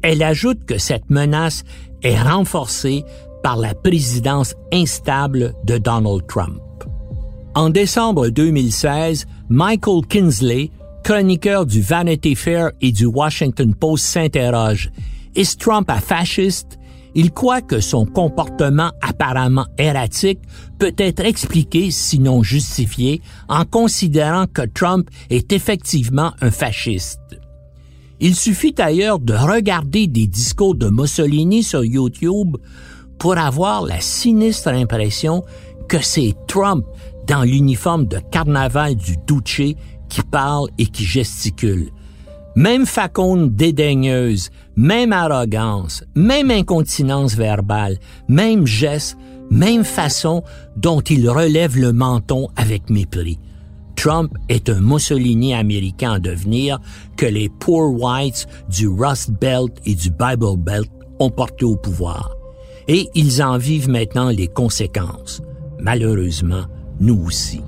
Elle 0.02 0.22
ajoute 0.22 0.64
que 0.64 0.78
cette 0.78 1.10
menace 1.10 1.64
est 2.02 2.20
renforcée 2.20 3.04
par 3.42 3.56
la 3.56 3.74
présidence 3.74 4.54
instable 4.72 5.54
de 5.64 5.78
Donald 5.78 6.26
Trump. 6.26 6.60
En 7.54 7.70
décembre 7.70 8.28
2016, 8.28 9.26
Michael 9.48 10.06
Kinsley, 10.08 10.70
chroniqueur 11.02 11.66
du 11.66 11.80
Vanity 11.80 12.34
Fair 12.34 12.70
et 12.80 12.92
du 12.92 13.06
Washington 13.06 13.74
Post, 13.74 14.04
s'interroge. 14.04 14.90
Est 15.34 15.58
Trump 15.58 15.90
un 15.90 16.00
fasciste? 16.00 16.78
Il 17.14 17.32
croit 17.32 17.62
que 17.62 17.80
son 17.80 18.06
comportement 18.06 18.92
apparemment 19.00 19.66
erratique 19.78 20.40
peut 20.78 20.94
être 20.98 21.24
expliqué, 21.24 21.90
sinon 21.90 22.42
justifié, 22.42 23.22
en 23.48 23.64
considérant 23.64 24.46
que 24.46 24.62
Trump 24.62 25.08
est 25.30 25.52
effectivement 25.52 26.32
un 26.40 26.50
fasciste. 26.50 27.20
Il 28.20 28.34
suffit 28.34 28.72
d'ailleurs 28.72 29.20
de 29.20 29.34
regarder 29.34 30.06
des 30.08 30.26
discours 30.26 30.74
de 30.74 30.88
Mussolini 30.90 31.62
sur 31.62 31.84
YouTube 31.84 32.56
pour 33.18 33.36
avoir 33.36 33.84
la 33.84 34.00
sinistre 34.00 34.68
impression 34.68 35.44
que 35.88 36.00
c'est 36.00 36.34
Trump 36.46 36.84
dans 37.26 37.42
l'uniforme 37.42 38.06
de 38.06 38.18
carnaval 38.30 38.94
du 38.94 39.16
Duce 39.26 39.74
qui 40.08 40.22
parle 40.30 40.68
et 40.78 40.86
qui 40.86 41.04
gesticule. 41.04 41.90
Même 42.56 42.86
faconde 42.86 43.54
dédaigneuse, 43.54 44.50
même 44.76 45.12
arrogance, 45.12 46.02
même 46.14 46.50
incontinence 46.50 47.34
verbale, 47.34 47.98
même 48.28 48.66
geste, 48.66 49.16
même 49.50 49.84
façon 49.84 50.42
dont 50.76 51.00
il 51.00 51.28
relève 51.28 51.78
le 51.78 51.92
menton 51.92 52.48
avec 52.56 52.90
mépris. 52.90 53.38
Trump 53.96 54.32
est 54.48 54.68
un 54.68 54.80
Mussolini 54.80 55.54
américain 55.54 56.18
devenir 56.18 56.80
que 57.16 57.26
les 57.26 57.48
Poor 57.48 57.92
Whites 57.92 58.46
du 58.68 58.88
Rust 58.88 59.30
Belt 59.40 59.72
et 59.84 59.94
du 59.94 60.10
Bible 60.10 60.56
Belt 60.56 60.90
ont 61.18 61.30
porté 61.30 61.64
au 61.64 61.76
pouvoir. 61.76 62.37
Et 62.90 63.10
ils 63.14 63.42
en 63.42 63.58
vivent 63.58 63.90
maintenant 63.90 64.30
les 64.30 64.48
conséquences. 64.48 65.42
Malheureusement, 65.78 66.64
nous 67.00 67.22
aussi. 67.26 67.60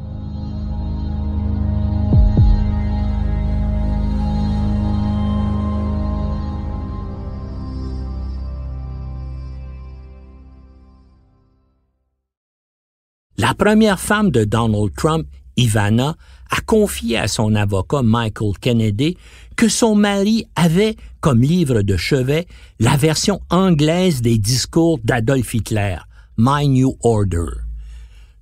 La 13.37 13.55
première 13.55 14.01
femme 14.01 14.31
de 14.31 14.45
Donald 14.45 14.95
Trump, 14.97 15.27
Ivana, 15.57 16.15
a 16.51 16.61
confié 16.61 17.17
à 17.17 17.29
son 17.29 17.55
avocat 17.55 18.03
Michael 18.03 18.53
Kennedy 18.61 19.17
que 19.57 19.69
son 19.69 19.95
mari 19.95 20.47
avait 20.57 20.97
comme 21.21 21.43
livre 21.43 21.83
de 21.83 21.97
chevet 21.97 22.47
la 22.79 22.97
version 22.97 23.41
anglaise 23.51 24.23
des 24.23 24.39
discours 24.39 24.99
d'Adolf 25.05 25.55
Hitler, 25.55 25.97
My 26.39 26.67
New 26.67 26.97
Order. 27.03 27.61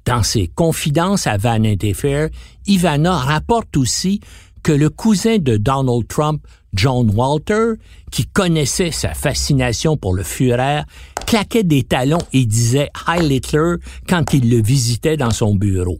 Dans 0.04 0.22
ses 0.22 0.46
confidences 0.46 1.26
à 1.26 1.36
Vanity 1.36 1.92
Fair, 1.92 2.28
Ivana 2.66 3.16
rapporte 3.16 3.76
aussi 3.76 4.20
que 4.62 4.72
le 4.72 4.90
cousin 4.90 5.38
de 5.38 5.56
Donald 5.56 6.06
Trump, 6.08 6.46
John 6.72 7.10
Walter, 7.14 7.72
qui 8.10 8.24
connaissait 8.26 8.90
sa 8.90 9.12
fascination 9.14 9.96
pour 9.96 10.14
le 10.14 10.22
Führer, 10.22 10.82
claquait 11.26 11.64
des 11.64 11.82
talons 11.82 12.22
et 12.32 12.46
disait 12.46 12.90
Heil 13.06 13.34
Hitler 13.34 13.74
quand 14.08 14.32
il 14.32 14.48
le 14.50 14.62
visitait 14.62 15.16
dans 15.16 15.30
son 15.30 15.54
bureau. 15.54 15.98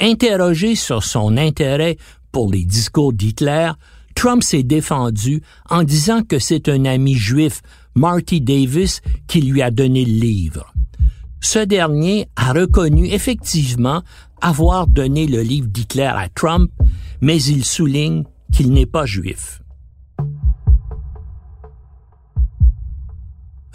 Interrogé 0.00 0.74
sur 0.74 1.04
son 1.04 1.36
intérêt 1.36 1.96
pour 2.32 2.50
les 2.50 2.64
discours 2.64 3.12
d'Hitler, 3.12 3.70
Trump 4.14 4.42
s'est 4.42 4.62
défendu 4.62 5.42
en 5.70 5.82
disant 5.82 6.22
que 6.22 6.38
c'est 6.38 6.68
un 6.68 6.84
ami 6.84 7.14
juif, 7.14 7.62
Marty 7.94 8.40
Davis, 8.40 9.00
qui 9.28 9.40
lui 9.40 9.62
a 9.62 9.70
donné 9.70 10.04
le 10.04 10.12
livre. 10.12 10.72
Ce 11.40 11.58
dernier 11.58 12.26
a 12.36 12.52
reconnu 12.52 13.06
effectivement 13.06 14.02
avoir 14.40 14.86
donné 14.86 15.26
le 15.26 15.42
livre 15.42 15.68
d'Hitler 15.68 16.02
à 16.02 16.28
Trump, 16.28 16.70
mais 17.20 17.40
il 17.42 17.64
souligne 17.64 18.24
qu'il 18.52 18.72
n'est 18.72 18.86
pas 18.86 19.06
juif. 19.06 19.60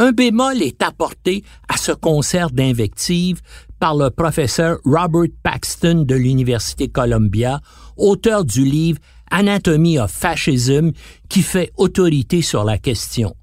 Un 0.01 0.12
bémol 0.13 0.62
est 0.62 0.82
apporté 0.82 1.43
à 1.67 1.75
ce 1.75 1.91
concert 1.91 2.51
d'invectives 2.51 3.41
par 3.80 3.96
le 3.96 4.10
professeur 4.10 4.78
Robert 4.86 5.30
Paxton 5.44 6.04
de 6.06 6.15
l'Université 6.15 6.89
Columbia, 6.89 7.62
auteur 7.98 8.46
du 8.46 8.63
livre 8.63 9.00
Anatomy 9.32 10.00
of 10.00 10.12
Fascism 10.12 10.92
qui 11.30 11.42
fait 11.42 11.72
autorité 11.78 12.42
sur 12.42 12.63
la 12.63 12.78
question. 12.78 13.36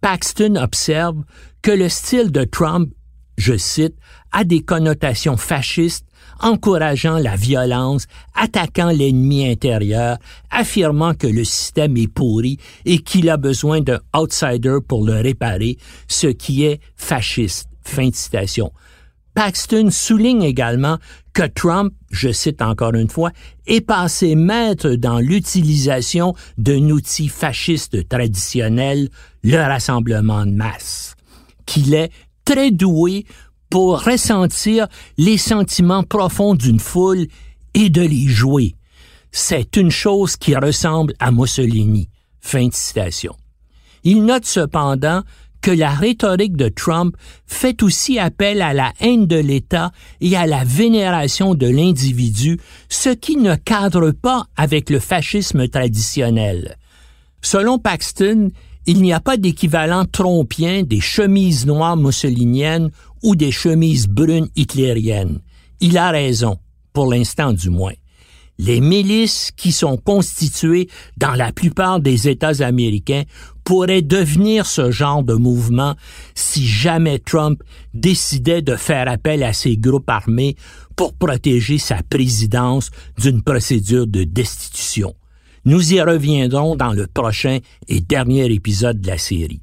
Paxton 0.00 0.56
observe 0.56 1.22
que 1.62 1.70
le 1.70 1.88
style 1.88 2.30
de 2.30 2.44
Trump, 2.44 2.90
je 3.36 3.56
cite, 3.56 3.96
a 4.32 4.44
des 4.44 4.60
connotations 4.60 5.36
fascistes 5.36 6.06
encourageant 6.40 7.18
la 7.18 7.36
violence, 7.36 8.06
attaquant 8.34 8.90
l'ennemi 8.90 9.48
intérieur, 9.48 10.18
affirmant 10.50 11.14
que 11.14 11.26
le 11.26 11.44
système 11.44 11.96
est 11.96 12.08
pourri 12.12 12.58
et 12.84 12.98
qu'il 12.98 13.28
a 13.28 13.36
besoin 13.36 13.80
d'un 13.80 14.00
outsider 14.16 14.78
pour 14.86 15.04
le 15.04 15.14
réparer, 15.14 15.78
ce 16.06 16.28
qui 16.28 16.64
est 16.64 16.80
fasciste. 16.96 17.68
Fin 17.82 18.08
de 18.08 18.14
citation. 18.14 18.72
Paxton 19.38 19.90
souligne 19.92 20.42
également 20.42 20.98
que 21.32 21.46
Trump, 21.46 21.92
je 22.10 22.32
cite 22.32 22.60
encore 22.60 22.94
une 22.94 23.08
fois, 23.08 23.30
est 23.68 23.82
passé 23.82 24.34
maître 24.34 24.96
dans 24.96 25.20
l'utilisation 25.20 26.34
d'un 26.56 26.90
outil 26.90 27.28
fasciste 27.28 28.08
traditionnel, 28.08 29.08
le 29.44 29.58
rassemblement 29.58 30.44
de 30.44 30.50
masse, 30.50 31.14
qu'il 31.66 31.94
est 31.94 32.10
très 32.44 32.72
doué 32.72 33.26
pour 33.70 34.02
ressentir 34.02 34.88
les 35.18 35.38
sentiments 35.38 36.02
profonds 36.02 36.56
d'une 36.56 36.80
foule 36.80 37.28
et 37.74 37.90
de 37.90 38.02
les 38.02 38.26
jouer. 38.26 38.74
C'est 39.30 39.76
une 39.76 39.92
chose 39.92 40.34
qui 40.36 40.56
ressemble 40.56 41.14
à 41.20 41.30
Mussolini. 41.30 42.08
Fin 42.40 42.66
de 42.66 42.74
citation. 42.74 43.36
Il 44.02 44.24
note 44.24 44.46
cependant 44.46 45.22
que 45.60 45.70
la 45.70 45.90
rhétorique 45.90 46.56
de 46.56 46.68
Trump 46.68 47.16
fait 47.46 47.82
aussi 47.82 48.18
appel 48.18 48.62
à 48.62 48.72
la 48.72 48.92
haine 49.00 49.26
de 49.26 49.36
l'État 49.36 49.92
et 50.20 50.36
à 50.36 50.46
la 50.46 50.64
vénération 50.64 51.54
de 51.54 51.66
l'individu, 51.66 52.58
ce 52.88 53.10
qui 53.10 53.36
ne 53.36 53.54
cadre 53.54 54.10
pas 54.10 54.46
avec 54.56 54.90
le 54.90 55.00
fascisme 55.00 55.68
traditionnel. 55.68 56.76
Selon 57.42 57.78
Paxton, 57.78 58.50
il 58.86 59.02
n'y 59.02 59.12
a 59.12 59.20
pas 59.20 59.36
d'équivalent 59.36 60.04
trompien 60.04 60.82
des 60.82 61.00
chemises 61.00 61.66
noires 61.66 61.96
mussoliniennes 61.96 62.90
ou 63.22 63.36
des 63.36 63.52
chemises 63.52 64.06
brunes 64.06 64.48
hitlériennes. 64.56 65.40
Il 65.80 65.98
a 65.98 66.10
raison, 66.10 66.58
pour 66.92 67.10
l'instant 67.10 67.52
du 67.52 67.70
moins 67.70 67.94
les 68.58 68.80
milices 68.80 69.52
qui 69.56 69.72
sont 69.72 69.96
constituées 69.96 70.88
dans 71.16 71.34
la 71.34 71.52
plupart 71.52 72.00
des 72.00 72.28
États 72.28 72.64
américains 72.64 73.22
pourraient 73.68 74.00
devenir 74.00 74.64
ce 74.64 74.90
genre 74.90 75.22
de 75.22 75.34
mouvement 75.34 75.94
si 76.34 76.66
jamais 76.66 77.18
Trump 77.18 77.62
décidait 77.92 78.62
de 78.62 78.76
faire 78.76 79.08
appel 79.08 79.42
à 79.42 79.52
ces 79.52 79.76
groupes 79.76 80.08
armés 80.08 80.56
pour 80.96 81.12
protéger 81.12 81.76
sa 81.76 81.98
présidence 82.02 82.90
d'une 83.18 83.42
procédure 83.42 84.06
de 84.06 84.24
destitution. 84.24 85.14
Nous 85.66 85.92
y 85.92 86.00
reviendrons 86.00 86.76
dans 86.76 86.94
le 86.94 87.06
prochain 87.06 87.58
et 87.88 88.00
dernier 88.00 88.50
épisode 88.50 89.02
de 89.02 89.06
la 89.08 89.18
série. 89.18 89.60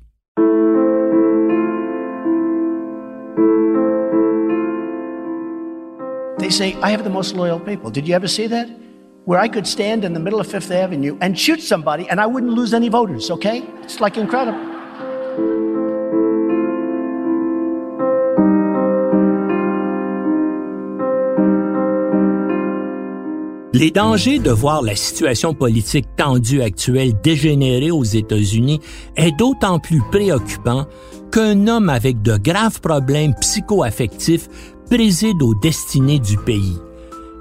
They 6.38 6.52
say, 6.52 6.76
I 6.84 6.92
have 6.92 7.04
the 7.04 7.10
most 7.10 7.36
loyal. 7.36 7.60
Did 7.92 8.08
you 8.08 8.14
ever 8.14 8.28
see 8.28 8.46
that? 8.50 8.85
Where 9.26 9.40
I 9.40 9.48
could 9.48 9.68
stand 9.68 10.06
in 10.06 10.14
the 10.14 10.20
middle 10.20 10.40
of 10.40 10.48
Fifth 10.48 10.72
Avenue 10.72 11.18
and 11.20 11.38
shoot 11.38 11.62
somebody 11.62 12.08
and 12.10 12.20
I 12.20 12.28
wouldn't 12.28 12.54
lose 12.54 12.74
any 12.74 12.90
voters, 12.90 13.30
okay? 13.32 13.64
It's 13.84 14.00
like 14.00 14.18
incredible. 14.18 14.60
Les 23.74 23.92
dangers 23.92 24.40
de 24.40 24.52
voir 24.52 24.84
la 24.84 24.96
situation 24.96 25.54
politique 25.54 26.08
tendue 26.16 26.62
actuelle 26.62 27.12
dégénérer 27.22 27.92
aux 27.92 28.06
États-Unis 28.06 28.80
est 29.18 29.34
d'autant 29.38 29.80
plus 29.80 30.02
préoccupant 30.12 30.86
qu'un 31.30 31.68
homme 31.68 31.90
avec 31.90 32.22
de 32.22 32.38
graves 32.38 32.80
problèmes 32.80 33.34
psychoaffectifs 33.42 34.48
préside 34.90 35.42
aux 35.42 35.56
destinées 35.56 36.20
du 36.20 36.38
pays 36.38 36.80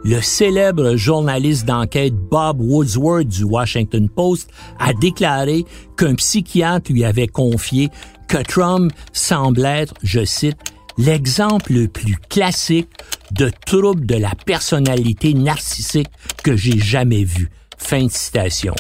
le 0.05 0.21
célèbre 0.21 0.97
journaliste 0.97 1.65
d'enquête 1.65 2.15
Bob 2.15 2.61
Woodsworth 2.61 3.27
du 3.27 3.45
Washington 3.45 4.09
Post 4.09 4.51
a 4.79 4.93
déclaré 4.93 5.65
qu'un 5.97 6.15
psychiatre 6.15 6.93
lui 6.93 7.05
avait 7.05 7.27
confié 7.27 7.89
que 8.29 8.43
Trump 8.43 8.93
semble 9.13 9.65
être, 9.65 9.95
je 10.03 10.25
cite, 10.25 10.59
l'exemple 10.99 11.73
le 11.73 11.89
plus 11.89 12.17
classique 12.29 12.91
de 13.33 13.51
trouble 13.67 14.05
de 14.07 14.17
la 14.17 14.33
personnalité 14.47 15.33
narcissique 15.35 16.11
que 16.43 16.55
j'ai 16.57 16.79
jamais 16.79 17.25
vu. 17.25 17.51
Fin 17.79 18.05
de 18.05 18.11
citation. 18.11 18.75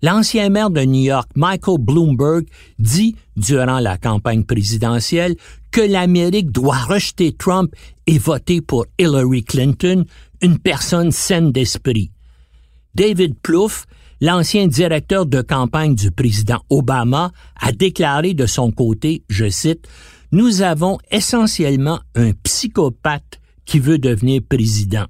L'ancien 0.00 0.48
maire 0.48 0.70
de 0.70 0.82
New 0.82 1.02
York, 1.02 1.30
Michael 1.34 1.78
Bloomberg, 1.80 2.46
dit 2.78 3.16
durant 3.36 3.80
la 3.80 3.98
campagne 3.98 4.44
présidentielle 4.44 5.36
que 5.72 5.80
l'Amérique 5.80 6.52
doit 6.52 6.78
rejeter 6.78 7.32
Trump 7.32 7.74
et 8.06 8.18
voter 8.18 8.60
pour 8.60 8.86
Hillary 8.98 9.42
Clinton, 9.42 10.04
une 10.40 10.58
personne 10.58 11.10
saine 11.10 11.50
d'esprit. 11.50 12.12
David 12.94 13.38
Plouffe, 13.40 13.86
l'ancien 14.20 14.68
directeur 14.68 15.26
de 15.26 15.42
campagne 15.42 15.94
du 15.94 16.10
président 16.10 16.60
Obama, 16.70 17.32
a 17.60 17.72
déclaré 17.72 18.34
de 18.34 18.46
son 18.46 18.70
côté, 18.70 19.24
je 19.28 19.48
cite, 19.50 19.88
Nous 20.30 20.62
avons 20.62 20.98
essentiellement 21.10 22.00
un 22.14 22.32
psychopathe 22.44 23.40
qui 23.64 23.80
veut 23.80 23.98
devenir 23.98 24.42
président. 24.48 25.06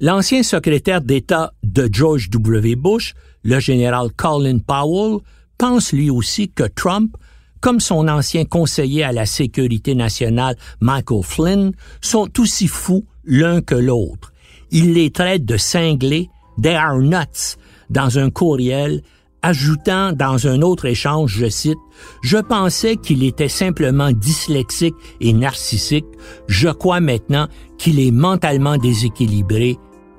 L'ancien 0.00 0.42
secrétaire 0.42 1.00
d'État 1.00 1.52
de 1.62 1.88
George 1.90 2.28
W. 2.30 2.76
Bush, 2.76 3.14
le 3.44 3.60
général 3.60 4.08
Colin 4.16 4.58
Powell, 4.58 5.18
pense 5.56 5.92
lui 5.92 6.10
aussi 6.10 6.48
que 6.48 6.64
Trump, 6.64 7.16
comme 7.60 7.80
son 7.80 8.08
ancien 8.08 8.44
conseiller 8.44 9.04
à 9.04 9.12
la 9.12 9.26
sécurité 9.26 9.94
nationale 9.94 10.56
Michael 10.80 11.22
Flynn, 11.22 11.72
sont 12.00 12.28
aussi 12.38 12.66
fous 12.66 13.04
l'un 13.24 13.62
que 13.62 13.76
l'autre 13.76 14.32
il 14.74 14.92
les 14.92 15.10
traite 15.10 15.44
de 15.44 15.56
cinglés, 15.56 16.28
they 16.60 16.74
are 16.74 16.98
nuts, 16.98 17.56
dans 17.90 18.18
un 18.18 18.28
courriel, 18.28 19.02
ajoutant 19.40 20.12
dans 20.12 20.48
un 20.48 20.62
autre 20.62 20.86
échange, 20.86 21.36
je 21.38 21.48
cite, 21.48 21.78
Je 22.22 22.38
pensais 22.38 22.96
qu'il 22.96 23.22
était 23.22 23.48
simplement 23.48 24.10
dyslexique 24.10 24.96
et 25.20 25.32
narcissique, 25.32 26.06
je 26.48 26.68
crois 26.68 27.00
maintenant 27.00 27.46
qu'il 27.78 28.00
est 28.00 28.10
mentalement 28.10 28.76
déséquilibré 28.76 29.76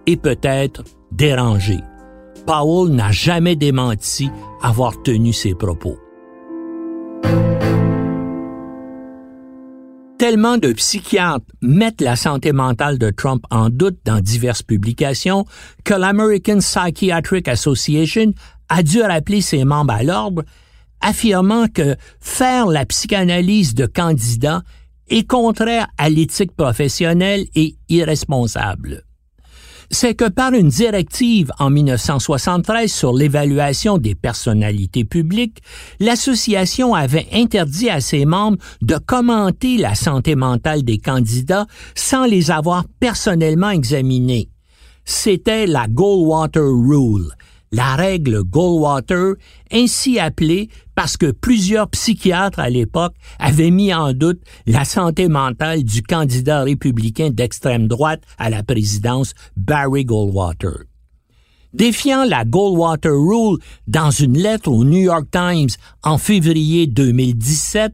et 0.08 0.16
peut-être 0.16 0.84
dérangé. 1.12 1.80
Powell 2.46 2.92
n'a 2.92 3.12
jamais 3.12 3.56
démenti 3.56 4.30
avoir 4.62 5.02
tenu 5.04 5.34
ses 5.34 5.56
propos. 5.56 5.98
Tellement 10.18 10.58
de 10.58 10.72
psychiatres 10.72 11.46
mettent 11.62 12.02
la 12.02 12.16
santé 12.16 12.54
mentale 12.54 12.98
de 12.98 13.10
Trump 13.10 13.44
en 13.52 13.70
doute 13.70 14.00
dans 14.06 14.22
diverses 14.22 14.64
publications 14.64 15.46
que 15.84 15.94
l'American 15.94 16.60
Psychiatric 16.60 17.48
Association 17.48 18.34
a 18.70 18.82
dû 18.82 19.02
rappeler 19.02 19.42
ses 19.42 19.66
membres 19.66 19.94
à 19.94 20.04
l'ordre, 20.04 20.44
affirmant 21.02 21.68
que 21.68 21.96
faire 22.22 22.68
la 22.68 22.86
psychanalyse 22.86 23.76
de 23.76 23.86
candidats 23.86 24.64
est 25.10 25.28
contraire 25.28 25.88
à 25.98 26.10
l'éthique 26.10 26.56
professionnelle 26.56 27.46
et 27.54 27.76
irresponsable 27.90 29.05
c'est 29.96 30.14
que 30.14 30.28
par 30.28 30.52
une 30.52 30.68
directive 30.68 31.54
en 31.58 31.70
1973 31.70 32.92
sur 32.92 33.14
l'évaluation 33.14 33.98
des 33.98 34.14
personnalités 34.14 35.06
publiques, 35.06 35.62
l'association 36.02 36.94
avait 36.94 37.28
interdit 37.32 37.90
à 37.90 38.02
ses 38.02 38.26
membres 38.26 38.58
de 38.82 38.98
commenter 38.98 39.78
la 39.78 39.96
santé 39.96 40.36
mentale 40.36 40.84
des 40.84 40.98
candidats 40.98 41.66
sans 41.96 42.26
les 42.26 42.52
avoir 42.52 42.84
personnellement 43.00 43.70
examinés. 43.70 44.50
C'était 45.06 45.66
la 45.66 45.88
Goldwater 45.88 46.66
Rule, 46.66 47.32
la 47.72 47.96
règle 47.96 48.44
Goldwater, 48.44 49.36
ainsi 49.72 50.20
appelée 50.20 50.70
parce 50.96 51.18
que 51.18 51.32
plusieurs 51.32 51.90
psychiatres 51.90 52.60
à 52.60 52.70
l'époque 52.70 53.16
avaient 53.40 53.72
mis 53.72 53.94
en 53.94 54.14
doute 54.14 54.40
la 54.66 54.86
santé 54.86 55.28
mentale 55.28 55.84
du 55.84 56.02
candidat 56.02 56.64
républicain 56.64 57.30
d'extrême 57.30 57.88
droite 57.88 58.22
à 58.38 58.50
la 58.50 58.64
présidence, 58.64 59.34
Barry 59.58 60.06
Goldwater. 60.06 60.86
Défiant 61.74 62.24
la 62.24 62.46
Goldwater 62.46 63.12
Rule 63.12 63.60
dans 63.88 64.10
une 64.10 64.38
lettre 64.38 64.72
au 64.72 64.86
New 64.86 65.02
York 65.02 65.26
Times 65.30 65.68
en 66.04 66.18
février 66.18 66.88
2017, 66.88 67.94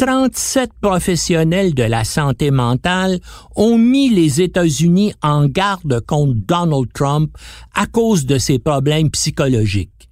37 0.00 0.70
professionnels 0.80 1.74
de 1.74 1.82
la 1.82 2.04
santé 2.04 2.50
mentale 2.50 3.20
ont 3.54 3.76
mis 3.76 4.08
les 4.08 4.40
États-Unis 4.40 5.12
en 5.20 5.44
garde 5.44 6.00
contre 6.06 6.32
Donald 6.36 6.90
Trump 6.94 7.36
à 7.74 7.84
cause 7.84 8.24
de 8.24 8.38
ses 8.38 8.58
problèmes 8.58 9.10
psychologiques. 9.10 10.08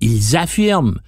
Ils 0.00 0.34
affirment 0.34 0.98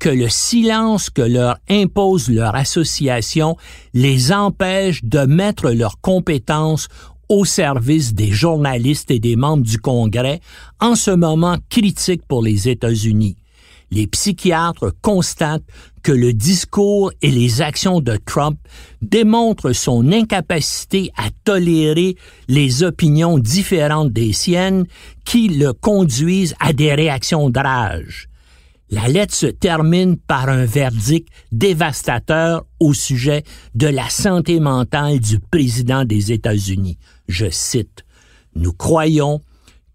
que 0.00 0.08
le 0.08 0.28
silence 0.28 1.08
que 1.08 1.22
leur 1.22 1.58
impose 1.70 2.28
leur 2.28 2.56
association 2.56 3.56
les 3.94 4.32
empêche 4.32 5.04
de 5.04 5.20
mettre 5.20 5.70
leurs 5.70 6.00
compétences 6.00 6.88
au 7.28 7.44
service 7.44 8.12
des 8.12 8.32
journalistes 8.32 9.12
et 9.12 9.20
des 9.20 9.36
membres 9.36 9.62
du 9.62 9.78
Congrès 9.78 10.40
en 10.80 10.96
ce 10.96 11.12
moment 11.12 11.58
critique 11.68 12.22
pour 12.26 12.42
les 12.42 12.68
États-Unis 12.68 13.36
les 13.90 14.06
psychiatres 14.06 14.92
constatent 15.00 15.64
que 16.08 16.12
le 16.14 16.32
discours 16.32 17.12
et 17.20 17.30
les 17.30 17.60
actions 17.60 18.00
de 18.00 18.16
Trump 18.16 18.58
démontrent 19.02 19.74
son 19.74 20.10
incapacité 20.10 21.10
à 21.18 21.28
tolérer 21.44 22.16
les 22.48 22.82
opinions 22.82 23.38
différentes 23.38 24.10
des 24.10 24.32
siennes 24.32 24.86
qui 25.26 25.48
le 25.48 25.74
conduisent 25.74 26.54
à 26.60 26.72
des 26.72 26.94
réactions 26.94 27.50
de 27.50 27.58
rage. 27.58 28.30
La 28.88 29.06
lettre 29.06 29.34
se 29.34 29.48
termine 29.48 30.16
par 30.16 30.48
un 30.48 30.64
verdict 30.64 31.28
dévastateur 31.52 32.64
au 32.80 32.94
sujet 32.94 33.42
de 33.74 33.88
la 33.88 34.08
santé 34.08 34.60
mentale 34.60 35.20
du 35.20 35.38
président 35.40 36.06
des 36.06 36.32
États-Unis. 36.32 36.96
Je 37.28 37.50
cite, 37.50 38.06
Nous 38.56 38.72
croyons 38.72 39.42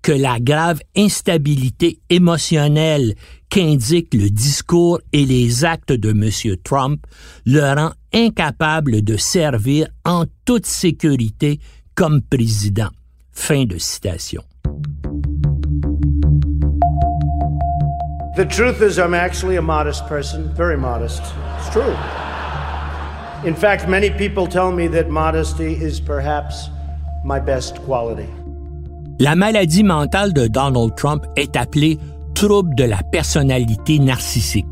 que 0.03 0.11
la 0.11 0.37
grave 0.39 0.81
instabilité 0.95 1.99
émotionnelle 2.09 3.15
qu'indiquent 3.49 4.13
le 4.13 4.29
discours 4.29 4.99
et 5.13 5.25
les 5.25 5.63
actes 5.63 5.93
de 5.93 6.09
M. 6.11 6.57
Trump 6.63 7.07
le 7.45 7.61
rend 7.61 7.93
incapable 8.13 9.01
de 9.01 9.17
servir 9.17 9.87
en 10.05 10.25
toute 10.45 10.65
sécurité 10.65 11.59
comme 11.95 12.21
président. 12.21 12.89
Fin 13.31 13.65
de 13.65 13.77
citation. 13.79 14.43
The 18.35 18.45
truth 18.45 18.81
is, 18.81 18.99
I'm 18.99 19.13
actually 19.13 19.57
a 19.57 19.61
modest 19.61 20.07
person, 20.07 20.53
very 20.55 20.77
modest. 20.77 21.21
It's 21.59 21.69
true. 21.69 21.95
In 23.45 23.55
fact, 23.55 23.87
many 23.87 24.09
people 24.09 24.47
tell 24.47 24.71
me 24.71 24.87
that 24.87 25.09
modesty 25.09 25.73
is 25.73 25.99
perhaps 25.99 26.69
my 27.23 27.39
best 27.39 27.79
quality. 27.85 28.27
La 29.19 29.35
maladie 29.35 29.83
mentale 29.83 30.33
de 30.33 30.47
Donald 30.47 30.95
Trump 30.95 31.25
est 31.35 31.55
appelée 31.55 31.99
trouble 32.33 32.73
de 32.75 32.83
la 32.83 33.03
personnalité 33.03 33.99
narcissique. 33.99 34.65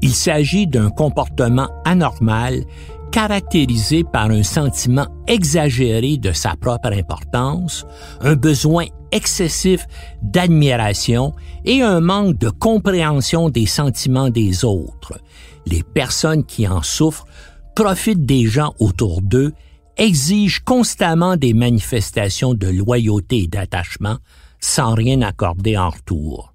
Il 0.00 0.14
s'agit 0.14 0.66
d'un 0.66 0.90
comportement 0.90 1.68
anormal 1.84 2.64
caractérisé 3.12 4.04
par 4.04 4.30
un 4.30 4.42
sentiment 4.42 5.06
exagéré 5.26 6.16
de 6.16 6.32
sa 6.32 6.56
propre 6.56 6.92
importance, 6.92 7.86
un 8.20 8.34
besoin 8.34 8.86
excessif 9.12 9.86
d'admiration 10.22 11.34
et 11.64 11.82
un 11.82 12.00
manque 12.00 12.38
de 12.38 12.50
compréhension 12.50 13.48
des 13.50 13.66
sentiments 13.66 14.30
des 14.30 14.64
autres. 14.64 15.18
Les 15.66 15.82
personnes 15.82 16.44
qui 16.44 16.66
en 16.68 16.82
souffrent 16.82 17.26
profitent 17.74 18.26
des 18.26 18.46
gens 18.46 18.74
autour 18.78 19.22
d'eux, 19.22 19.52
exigent 19.98 20.60
constamment 20.64 21.36
des 21.36 21.54
manifestations 21.54 22.54
de 22.54 22.68
loyauté 22.68 23.44
et 23.44 23.46
d'attachement 23.48 24.18
sans 24.60 24.94
rien 24.94 25.22
accorder 25.22 25.76
en 25.76 25.90
retour. 25.90 26.54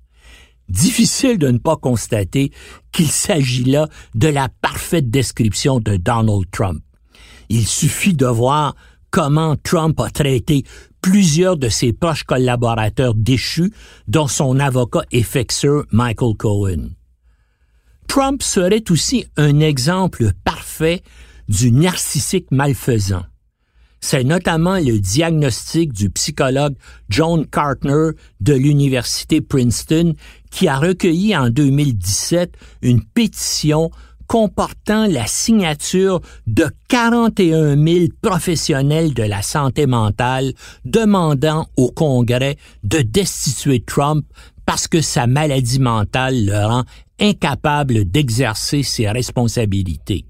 Difficile 0.70 1.38
de 1.38 1.50
ne 1.50 1.58
pas 1.58 1.76
constater 1.76 2.52
qu'il 2.92 3.10
s'agit 3.10 3.66
là 3.66 3.88
de 4.16 4.28
la 4.28 4.50
parfaite 4.62 5.10
description 5.10 5.80
de 5.80 5.98
Donald 5.98 6.46
Trump. 6.52 6.82
Il 7.50 7.68
suffit 7.68 8.14
de 8.14 8.26
voir 8.26 8.76
comment 9.12 9.56
Trump 9.58 10.00
a 10.00 10.10
traité 10.10 10.64
plusieurs 11.02 11.58
de 11.58 11.70
ses 11.70 11.92
proches 11.92 12.24
collaborateurs 12.24 13.14
déchus, 13.14 13.74
dont 14.08 14.28
son 14.28 14.60
avocat 14.60 15.04
effectueux 15.12 15.86
Michael 15.92 16.36
Cohen. 16.38 16.90
Trump 18.08 18.42
serait 18.42 18.84
aussi 18.90 19.26
un 19.38 19.60
exemple 19.60 20.32
parfait 20.46 21.04
du 21.50 21.72
narcissique 21.72 22.48
malfaisant. 22.52 23.24
C'est 24.06 24.26
notamment 24.26 24.80
le 24.80 25.00
diagnostic 25.00 25.94
du 25.94 26.10
psychologue 26.10 26.76
John 27.08 27.48
Cartner 27.48 28.10
de 28.42 28.54
l'Université 28.54 29.40
Princeton 29.40 30.14
qui 30.52 30.68
a 30.68 30.78
recueilli 30.78 31.34
en 31.38 31.50
2017 31.50 32.54
une 32.82 33.02
pétition 33.02 33.92
comportant 34.28 35.08
la 35.08 35.26
signature 35.26 36.20
de 36.48 36.66
41 36.90 37.82
000 37.82 38.08
professionnels 38.22 39.14
de 39.14 39.24
la 39.24 39.42
santé 39.42 39.88
mentale 39.88 40.52
demandant 40.84 41.70
au 41.78 41.90
Congrès 41.90 42.58
de 42.84 43.00
destituer 43.00 43.80
Trump 43.80 44.26
parce 44.66 44.90
que 44.90 45.00
sa 45.00 45.28
maladie 45.28 45.80
mentale 45.80 46.44
le 46.46 46.66
rend 46.66 46.84
incapable 47.22 48.04
d'exercer 48.04 48.84
ses 48.84 49.10
responsabilités. 49.10 50.26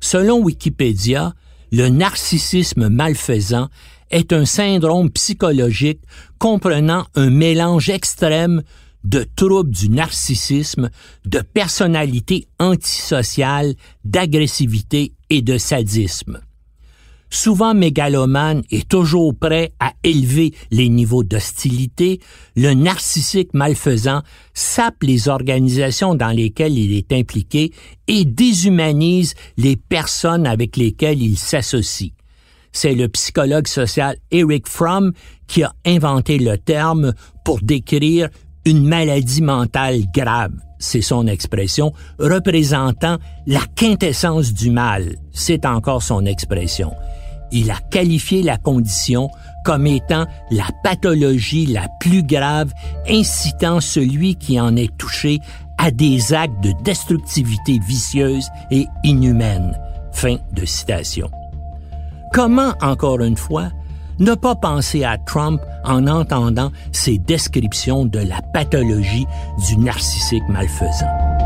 Selon 0.00 0.40
Wikipédia, 0.40 1.32
le 1.70 1.88
narcissisme 1.88 2.88
malfaisant 2.88 3.68
est 4.10 4.32
un 4.32 4.44
syndrome 4.44 5.10
psychologique 5.10 6.00
comprenant 6.38 7.06
un 7.14 7.30
mélange 7.30 7.90
extrême 7.90 8.62
de 9.04 9.26
troubles 9.36 9.70
du 9.70 9.88
narcissisme, 9.88 10.90
de 11.24 11.40
personnalité 11.40 12.48
antisociale, 12.58 13.74
d'agressivité 14.04 15.14
et 15.30 15.42
de 15.42 15.58
sadisme. 15.58 16.40
Souvent 17.32 17.74
mégalomane 17.74 18.64
et 18.72 18.82
toujours 18.82 19.32
prêt 19.38 19.72
à 19.78 19.92
élever 20.02 20.52
les 20.72 20.88
niveaux 20.88 21.22
d'hostilité, 21.22 22.18
le 22.56 22.74
narcissique 22.74 23.54
malfaisant 23.54 24.22
sape 24.52 25.02
les 25.02 25.28
organisations 25.28 26.16
dans 26.16 26.30
lesquelles 26.30 26.76
il 26.76 26.92
est 26.92 27.12
impliqué 27.12 27.72
et 28.08 28.24
déshumanise 28.24 29.34
les 29.56 29.76
personnes 29.76 30.44
avec 30.44 30.76
lesquelles 30.76 31.22
il 31.22 31.38
s'associe. 31.38 32.10
C'est 32.72 32.94
le 32.94 33.08
psychologue 33.08 33.68
social 33.68 34.16
Eric 34.32 34.68
Fromm 34.68 35.12
qui 35.46 35.62
a 35.62 35.72
inventé 35.86 36.38
le 36.38 36.58
terme 36.58 37.12
pour 37.44 37.60
décrire 37.60 38.28
une 38.64 38.86
maladie 38.86 39.42
mentale 39.42 40.02
grave, 40.12 40.52
c'est 40.78 41.00
son 41.00 41.26
expression, 41.28 41.92
représentant 42.18 43.18
la 43.46 43.60
quintessence 43.76 44.52
du 44.52 44.70
mal, 44.70 45.16
c'est 45.32 45.64
encore 45.64 46.02
son 46.02 46.26
expression 46.26 46.92
il 47.52 47.70
a 47.70 47.76
qualifié 47.90 48.42
la 48.42 48.56
condition 48.56 49.30
comme 49.64 49.86
étant 49.86 50.26
la 50.50 50.66
pathologie 50.82 51.66
la 51.66 51.86
plus 52.00 52.22
grave 52.22 52.72
incitant 53.08 53.80
celui 53.80 54.36
qui 54.36 54.60
en 54.60 54.76
est 54.76 54.96
touché 54.96 55.40
à 55.78 55.90
des 55.90 56.32
actes 56.32 56.62
de 56.62 56.72
destructivité 56.82 57.78
vicieuse 57.86 58.48
et 58.70 58.86
inhumaine. 59.04 59.78
Fin 60.12 60.36
de 60.52 60.64
citation. 60.64 61.30
Comment, 62.32 62.74
encore 62.80 63.20
une 63.20 63.36
fois, 63.36 63.70
ne 64.18 64.34
pas 64.34 64.54
penser 64.54 65.04
à 65.04 65.16
Trump 65.18 65.60
en 65.84 66.06
entendant 66.06 66.70
ces 66.92 67.18
descriptions 67.18 68.04
de 68.04 68.18
la 68.18 68.40
pathologie 68.52 69.26
du 69.66 69.78
narcissique 69.78 70.46
malfaisant? 70.48 71.39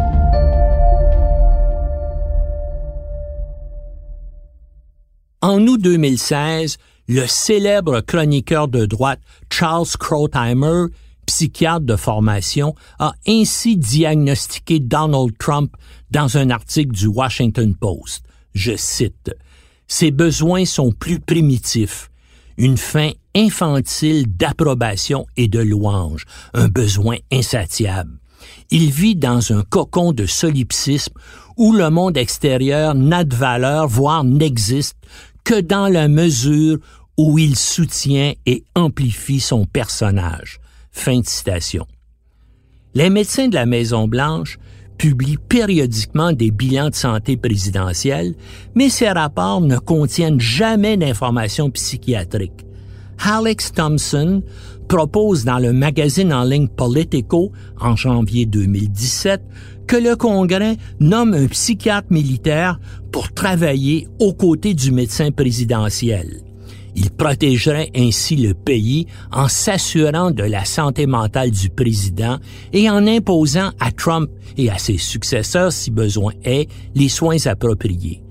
En 5.44 5.66
août 5.66 5.78
2016, 5.78 6.78
le 7.07 7.26
célèbre 7.26 8.00
chroniqueur 8.00 8.66
de 8.66 8.87
droite 8.87 9.20
Charles 9.50 9.88
Krauthammer, 10.00 10.87
psychiatre 11.26 11.85
de 11.85 11.96
formation, 11.96 12.74
a 12.98 13.12
ainsi 13.28 13.76
diagnostiqué 13.76 14.80
Donald 14.80 15.37
Trump 15.37 15.76
dans 16.11 16.38
un 16.38 16.48
article 16.48 16.92
du 16.92 17.09
Washington 17.09 17.74
Post. 17.74 18.24
Je 18.54 18.74
cite, 18.74 19.37
Ses 19.87 20.12
besoins 20.12 20.64
sont 20.64 20.92
plus 20.92 21.20
primitifs. 21.20 22.11
Une 22.57 22.78
fin 22.78 23.11
infantile 23.35 24.24
d'approbation 24.26 25.26
et 25.37 25.48
de 25.48 25.61
louange, 25.61 26.24
un 26.54 26.68
besoin 26.68 27.18
insatiable. 27.30 28.18
Il 28.70 28.90
vit 28.90 29.14
dans 29.14 29.52
un 29.52 29.62
cocon 29.62 30.12
de 30.12 30.24
solipsisme 30.24 31.12
où 31.59 31.74
le 31.74 31.90
monde 31.90 32.16
extérieur 32.16 32.94
n'a 32.94 33.24
de 33.24 33.37
valeur, 33.37 33.88
voire 33.88 34.24
n'existe 34.24 34.96
que 35.44 35.61
dans 35.61 35.88
la 35.88 36.09
mesure 36.09 36.78
où 37.16 37.38
il 37.38 37.57
soutient 37.57 38.33
et 38.46 38.64
amplifie 38.74 39.40
son 39.40 39.66
personnage. 39.66 40.59
Fin 40.90 41.20
de 41.20 41.26
citation. 41.26 41.87
Les 42.94 43.11
médecins 43.11 43.48
de 43.48 43.54
la 43.54 43.66
Maison-Blanche 43.66 44.59
publient 44.98 45.38
périodiquement 45.38 46.33
des 46.33 46.50
bilans 46.50 46.90
de 46.90 46.94
santé 46.94 47.37
présidentiels, 47.37 48.35
mais 48.74 48.88
ces 48.88 49.09
rapports 49.09 49.61
ne 49.61 49.76
contiennent 49.76 50.40
jamais 50.40 50.96
d'informations 50.96 51.70
psychiatriques. 51.70 52.64
Alex 53.18 53.72
Thompson 53.72 54.42
propose 54.88 55.44
dans 55.44 55.59
le 55.59 55.72
magazine 55.72 56.33
en 56.33 56.44
ligne 56.44 56.68
Politico 56.68 57.52
en 57.80 57.96
janvier 57.96 58.46
2017 58.46 59.42
que 59.87 59.97
le 59.97 60.16
Congrès 60.16 60.77
nomme 61.01 61.35
un 61.35 61.47
psychiatre 61.47 62.09
militaire 62.11 62.81
pour 63.12 63.33
travailler 63.33 64.09
aux 64.18 64.33
côtés 64.33 64.75
du 64.75 64.90
médecin 64.92 65.31
présidentiel. 65.31 66.40
Il 66.97 67.11
protégerait 67.11 67.90
ainsi 67.97 68.37
le 68.37 68.55
pays 68.55 69.07
en 69.33 69.49
s'assurant 69.49 70.31
de 70.31 70.44
la 70.44 70.64
santé 70.64 71.07
mentale 71.07 71.51
du 71.51 71.68
président 71.68 72.38
et 72.73 72.88
en 72.88 73.07
imposant 73.07 73.73
à 73.81 73.90
Trump 73.90 74.31
et 74.57 74.70
à 74.70 74.79
ses 74.79 74.99
successeurs, 74.99 75.73
si 75.73 75.90
besoin 75.90 76.33
est, 76.44 76.68
les 76.94 77.09
soins 77.09 77.47
appropriés. 77.47 78.23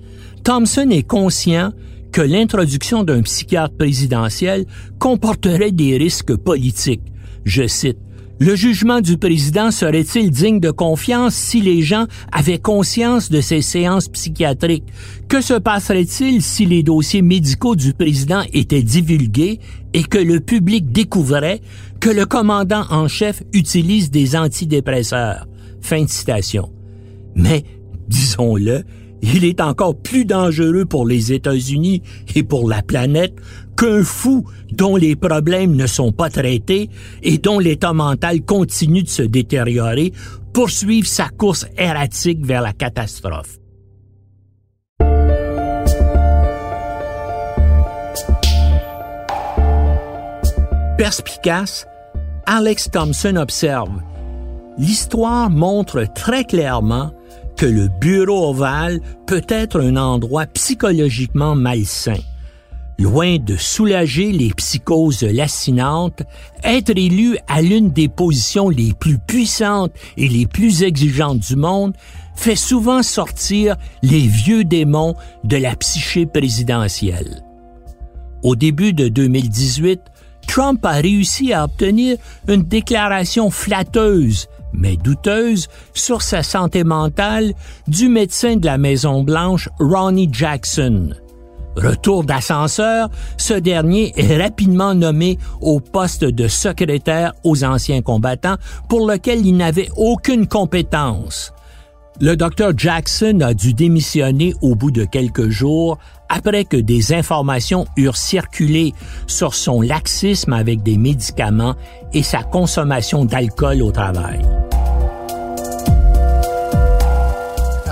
Thompson 0.44 0.90
est 0.92 1.08
conscient 1.08 1.74
que 2.14 2.22
l'introduction 2.22 3.04
d'un 3.04 3.22
psychiatre 3.22 3.76
présidentiel 3.76 4.66
comporterait 5.00 5.72
des 5.72 5.98
risques 5.98 6.36
politiques. 6.36 7.02
Je 7.44 7.68
cite, 7.68 7.98
le 8.40 8.56
jugement 8.56 9.00
du 9.00 9.18
président 9.18 9.72
serait-il 9.72 10.32
digne 10.32 10.60
de 10.60 10.72
confiance 10.72 11.36
si 11.36 11.62
les 11.62 11.82
gens 11.82 12.08
avaient 12.32 12.58
conscience 12.58 13.30
de 13.30 13.42
ces 13.42 13.62
séances 13.62 14.10
psychiatriques? 14.10 14.88
Que 15.30 15.40
se 15.40 15.54
passerait-il 15.54 16.42
si 16.42 16.66
les 16.66 16.84
dossiers 16.84 17.22
médicaux 17.22 17.76
du 17.76 17.94
président 17.94 18.42
étaient 18.52 18.84
divulgués 18.84 19.60
et 19.94 20.04
que 20.04 20.18
le 20.18 20.40
public 20.40 20.92
découvrait 20.92 21.62
que 22.00 22.10
le 22.10 22.26
commandant 22.26 22.86
en 22.90 23.08
chef 23.08 23.44
utilise 23.54 24.10
des 24.10 24.36
antidépresseurs? 24.36 25.48
Fin 25.82 26.04
de 26.04 26.10
citation. 26.10 26.72
Mais, 27.36 27.64
disons-le, 28.08 28.84
il 29.22 29.46
est 29.46 29.62
encore 29.62 29.96
plus 29.96 30.26
dangereux 30.26 30.86
pour 30.86 31.08
les 31.08 31.32
États-Unis 31.32 32.02
et 32.36 32.44
pour 32.44 32.68
la 32.68 32.82
planète 32.82 33.36
qu'un 33.84 34.04
fou 34.04 34.46
dont 34.72 34.96
les 34.96 35.18
problèmes 35.18 35.76
ne 35.76 35.88
sont 35.88 36.14
pas 36.14 36.30
traités 36.30 36.90
et 37.22 37.38
dont 37.38 37.60
l'état 37.60 37.92
mental 37.92 38.42
continue 38.42 39.04
de 39.04 39.10
se 39.10 39.24
détériorer 39.24 40.14
poursuive 40.54 41.06
sa 41.06 41.28
course 41.28 41.66
erratique 41.78 42.46
vers 42.46 42.62
la 42.62 42.72
catastrophe. 42.72 43.60
Perspicace, 50.98 51.86
Alex 52.46 52.90
Thompson 52.90 53.36
observe 53.36 54.02
L'histoire 54.78 55.50
montre 55.50 56.06
très 56.16 56.46
clairement 56.46 57.12
que 57.58 57.66
le 57.66 57.90
bureau 58.00 58.52
ovale 58.52 59.02
peut 59.28 59.46
être 59.50 59.82
un 59.82 59.98
endroit 59.98 60.46
psychologiquement 60.46 61.56
malsain. 61.56 62.16
Loin 63.00 63.38
de 63.38 63.58
soulager 63.58 64.32
les 64.32 64.54
psychoses 64.54 65.24
lacinantes, 65.24 66.22
être 66.64 66.92
élu 66.92 67.38
à 67.48 67.62
l'une 67.62 67.90
des 67.90 68.08
positions 68.08 68.70
les 68.70 68.94
plus 68.94 69.18
puissantes 69.18 69.94
et 70.16 70.28
les 70.28 70.46
plus 70.46 70.84
exigeantes 70.84 71.40
du 71.40 71.56
monde 71.56 71.94
fait 72.36 72.56
souvent 72.56 73.04
sortir 73.04 73.76
les 74.02 74.28
vieux 74.28 74.64
démons 74.64 75.16
de 75.44 75.58
la 75.58 75.76
psyché 75.76 76.26
présidentielle. 76.26 77.44
Au 78.44 78.56
début 78.56 78.94
de 78.94 79.08
2018, 79.08 80.02
Trump 80.48 80.86
a 80.86 80.94
réussi 80.94 81.54
à 81.54 81.64
obtenir 81.64 82.18
une 82.48 82.64
déclaration 82.64 83.50
flatteuse, 83.50 84.48
mais 84.74 84.98
douteuse, 84.98 85.68
sur 85.94 86.22
sa 86.22 86.44
santé 86.44 86.84
mentale 86.84 87.54
du 87.88 88.10
médecin 88.10 88.58
de 88.58 88.66
la 88.66 88.78
Maison-Blanche, 88.78 89.70
Ronnie 89.80 90.30
Jackson. 90.32 91.14
Retour 91.76 92.24
d'ascenseur, 92.24 93.10
ce 93.38 93.54
dernier 93.54 94.14
est 94.16 94.38
rapidement 94.38 94.94
nommé 94.94 95.40
au 95.62 95.80
poste 95.80 96.24
de 96.24 96.48
secrétaire 96.48 97.34
aux 97.44 97.64
anciens 97.64 98.02
combattants 98.02 98.58
pour 98.88 99.08
lequel 99.08 99.46
il 99.46 99.58
n'avait 99.58 99.90
aucune 99.98 100.48
compétence. 100.48 101.54
Le 102.22 102.36
docteur 102.36 102.74
Jackson 102.78 103.40
a 103.42 103.56
dû 103.56 103.74
démissionner 103.74 104.54
au 104.62 104.76
bout 104.76 104.92
de 104.92 105.04
quelques 105.04 105.50
jours 105.50 105.98
après 106.30 106.64
que 106.64 106.78
des 106.78 107.12
informations 107.12 107.86
eurent 107.98 108.18
circulé 108.18 108.94
sur 109.26 109.56
son 109.56 109.82
laxisme 109.82 110.54
avec 110.54 110.84
des 110.84 110.98
médicaments 110.98 111.76
et 112.14 112.22
sa 112.22 112.44
consommation 112.44 113.26
d'alcool 113.26 113.82
au 113.82 113.92
travail. 113.92 114.42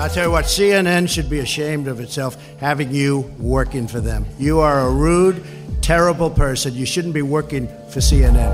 I'll 0.02 0.10
tell 0.10 0.24
you 0.24 0.32
what, 0.32 0.46
CNN 0.46 1.06
should 1.08 1.30
be 1.30 1.38
ashamed 1.38 1.86
of 1.86 2.00
itself 2.00 2.36
having 2.58 2.92
you 2.92 3.30
working 3.38 3.86
for 3.86 4.00
them. 4.00 4.26
You 4.36 4.58
are 4.58 4.80
a 4.80 4.90
rude, 4.90 5.40
terrible 5.80 6.28
person. 6.28 6.74
You 6.74 6.86
shouldn't 6.86 7.14
be 7.14 7.22
working 7.22 7.68
for 7.88 8.00
CNN. 8.00 8.50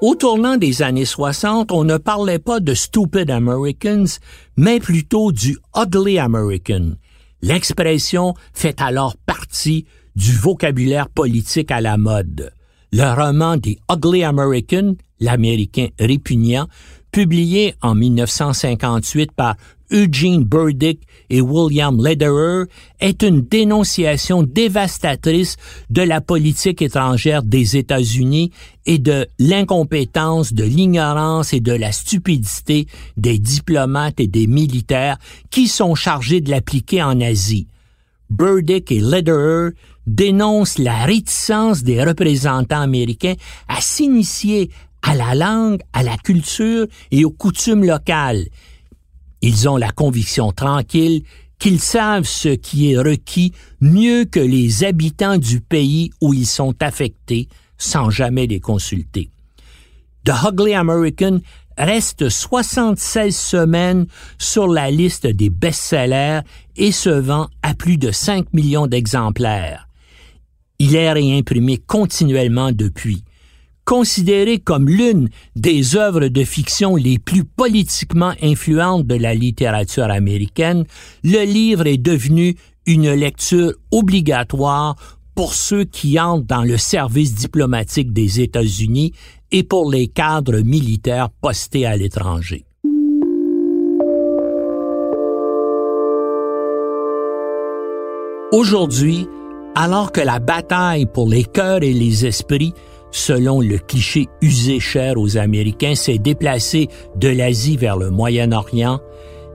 Au 0.00 0.14
tournant 0.14 0.56
des 0.56 0.80
années 0.80 1.04
60, 1.04 1.70
on 1.70 1.84
ne 1.84 1.98
parlait 1.98 2.38
pas 2.38 2.58
de 2.58 2.72
Stupid 2.72 3.30
Americans, 3.30 4.18
mais 4.56 4.80
plutôt 4.80 5.30
du 5.30 5.58
Ugly 5.76 6.18
American. 6.18 6.96
L'expression 7.42 8.32
fait 8.54 8.80
alors 8.80 9.18
partie 9.26 9.84
du 10.16 10.32
vocabulaire 10.32 11.10
politique 11.10 11.70
à 11.70 11.82
la 11.82 11.98
mode. 11.98 12.50
Le 12.96 13.12
roman 13.12 13.56
des 13.56 13.76
Ugly 13.90 14.22
American, 14.22 14.94
l'Américain 15.18 15.88
répugnant, 15.98 16.68
publié 17.10 17.74
en 17.82 17.96
1958 17.96 19.32
par 19.32 19.56
Eugene 19.90 20.44
Burdick 20.44 21.00
et 21.28 21.40
William 21.40 22.00
Lederer 22.00 22.66
est 23.00 23.24
une 23.24 23.40
dénonciation 23.40 24.44
dévastatrice 24.44 25.56
de 25.90 26.02
la 26.02 26.20
politique 26.20 26.82
étrangère 26.82 27.42
des 27.42 27.76
États-Unis 27.76 28.52
et 28.86 28.98
de 29.00 29.26
l'incompétence, 29.40 30.52
de 30.52 30.62
l'ignorance 30.62 31.52
et 31.52 31.58
de 31.58 31.72
la 31.72 31.90
stupidité 31.90 32.86
des 33.16 33.40
diplomates 33.40 34.20
et 34.20 34.28
des 34.28 34.46
militaires 34.46 35.18
qui 35.50 35.66
sont 35.66 35.96
chargés 35.96 36.40
de 36.40 36.50
l'appliquer 36.50 37.02
en 37.02 37.20
Asie. 37.20 37.66
Burdick 38.30 38.92
et 38.92 39.00
Lederer 39.00 39.74
dénoncent 40.06 40.78
la 40.78 41.04
réticence 41.04 41.82
des 41.82 42.02
représentants 42.02 42.80
américains 42.80 43.34
à 43.68 43.80
s'initier 43.80 44.70
à 45.02 45.14
la 45.14 45.34
langue, 45.34 45.80
à 45.92 46.02
la 46.02 46.16
culture 46.16 46.86
et 47.10 47.24
aux 47.24 47.30
coutumes 47.30 47.84
locales. 47.84 48.46
Ils 49.42 49.68
ont 49.68 49.76
la 49.76 49.90
conviction 49.90 50.52
tranquille 50.52 51.22
qu'ils 51.58 51.80
savent 51.80 52.26
ce 52.26 52.48
qui 52.48 52.92
est 52.92 52.98
requis 52.98 53.52
mieux 53.80 54.24
que 54.24 54.40
les 54.40 54.84
habitants 54.84 55.38
du 55.38 55.60
pays 55.60 56.10
où 56.20 56.34
ils 56.34 56.46
sont 56.46 56.74
affectés 56.82 57.48
sans 57.78 58.10
jamais 58.10 58.46
les 58.46 58.60
consulter. 58.60 59.30
The 60.24 60.32
Ugly 60.46 60.74
American 60.74 61.40
reste 61.76 62.28
76 62.28 63.36
semaines 63.36 64.06
sur 64.38 64.68
la 64.68 64.90
liste 64.90 65.26
des 65.26 65.50
best-sellers 65.50 66.40
et 66.76 66.92
se 66.92 67.10
vend 67.10 67.48
à 67.62 67.74
plus 67.74 67.98
de 67.98 68.10
5 68.10 68.52
millions 68.52 68.86
d'exemplaires. 68.86 69.88
Il 70.86 70.96
est 70.96 71.10
réimprimé 71.10 71.78
continuellement 71.78 72.70
depuis. 72.70 73.24
Considéré 73.86 74.58
comme 74.58 74.86
l'une 74.86 75.30
des 75.56 75.96
œuvres 75.96 76.28
de 76.28 76.44
fiction 76.44 76.94
les 76.94 77.18
plus 77.18 77.42
politiquement 77.42 78.34
influentes 78.42 79.06
de 79.06 79.14
la 79.14 79.32
littérature 79.32 80.10
américaine, 80.10 80.84
le 81.22 81.46
livre 81.46 81.86
est 81.86 81.96
devenu 81.96 82.56
une 82.84 83.10
lecture 83.14 83.72
obligatoire 83.92 84.96
pour 85.34 85.54
ceux 85.54 85.84
qui 85.84 86.20
entrent 86.20 86.44
dans 86.44 86.64
le 86.64 86.76
service 86.76 87.34
diplomatique 87.34 88.12
des 88.12 88.42
États-Unis 88.42 89.12
et 89.52 89.62
pour 89.62 89.90
les 89.90 90.08
cadres 90.08 90.60
militaires 90.60 91.30
postés 91.30 91.86
à 91.86 91.96
l'étranger. 91.96 92.66
Aujourd'hui, 98.52 99.26
alors 99.74 100.12
que 100.12 100.20
la 100.20 100.38
bataille 100.38 101.06
pour 101.06 101.28
les 101.28 101.44
cœurs 101.44 101.82
et 101.82 101.92
les 101.92 102.26
esprits 102.26 102.74
selon 103.14 103.60
le 103.60 103.78
cliché 103.78 104.28
usé 104.42 104.80
cher 104.80 105.18
aux 105.18 105.36
Américains, 105.36 105.94
s'est 105.94 106.18
déplacé 106.18 106.88
de 107.14 107.28
l'Asie 107.28 107.76
vers 107.76 107.96
le 107.96 108.10
Moyen-Orient, 108.10 108.98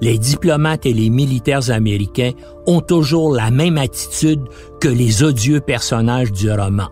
les 0.01 0.17
diplomates 0.17 0.85
et 0.85 0.93
les 0.93 1.09
militaires 1.09 1.69
américains 1.69 2.31
ont 2.67 2.79
toujours 2.79 3.33
la 3.33 3.51
même 3.51 3.77
attitude 3.77 4.41
que 4.79 4.87
les 4.87 5.23
odieux 5.23 5.59
personnages 5.59 6.31
du 6.31 6.49
roman. 6.49 6.87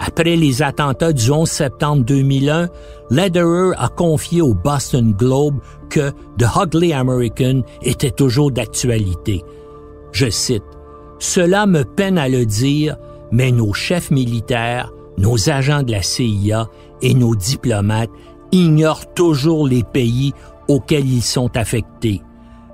Après 0.00 0.34
les 0.34 0.62
attentats 0.62 1.12
du 1.12 1.30
11 1.30 1.46
septembre 1.46 2.04
2001, 2.04 2.68
Lederer 3.10 3.72
a 3.76 3.88
confié 3.88 4.40
au 4.40 4.54
Boston 4.54 5.12
Globe 5.12 5.56
que 5.90 6.10
The 6.38 6.46
Ugly 6.56 6.94
American 6.94 7.62
était 7.82 8.12
toujours 8.12 8.50
d'actualité. 8.50 9.44
Je 10.12 10.30
cite, 10.30 10.62
Cela 11.18 11.66
me 11.66 11.84
peine 11.84 12.18
à 12.18 12.28
le 12.28 12.46
dire, 12.46 12.96
mais 13.32 13.50
nos 13.50 13.72
chefs 13.72 14.10
militaires 14.10 14.90
nos 15.18 15.50
agents 15.50 15.82
de 15.82 15.92
la 15.92 16.02
CIA 16.02 16.68
et 17.02 17.12
nos 17.12 17.34
diplomates 17.34 18.10
ignorent 18.52 19.12
toujours 19.14 19.66
les 19.66 19.82
pays 19.82 20.32
auxquels 20.68 21.08
ils 21.10 21.22
sont 21.22 21.54
affectés. 21.56 22.22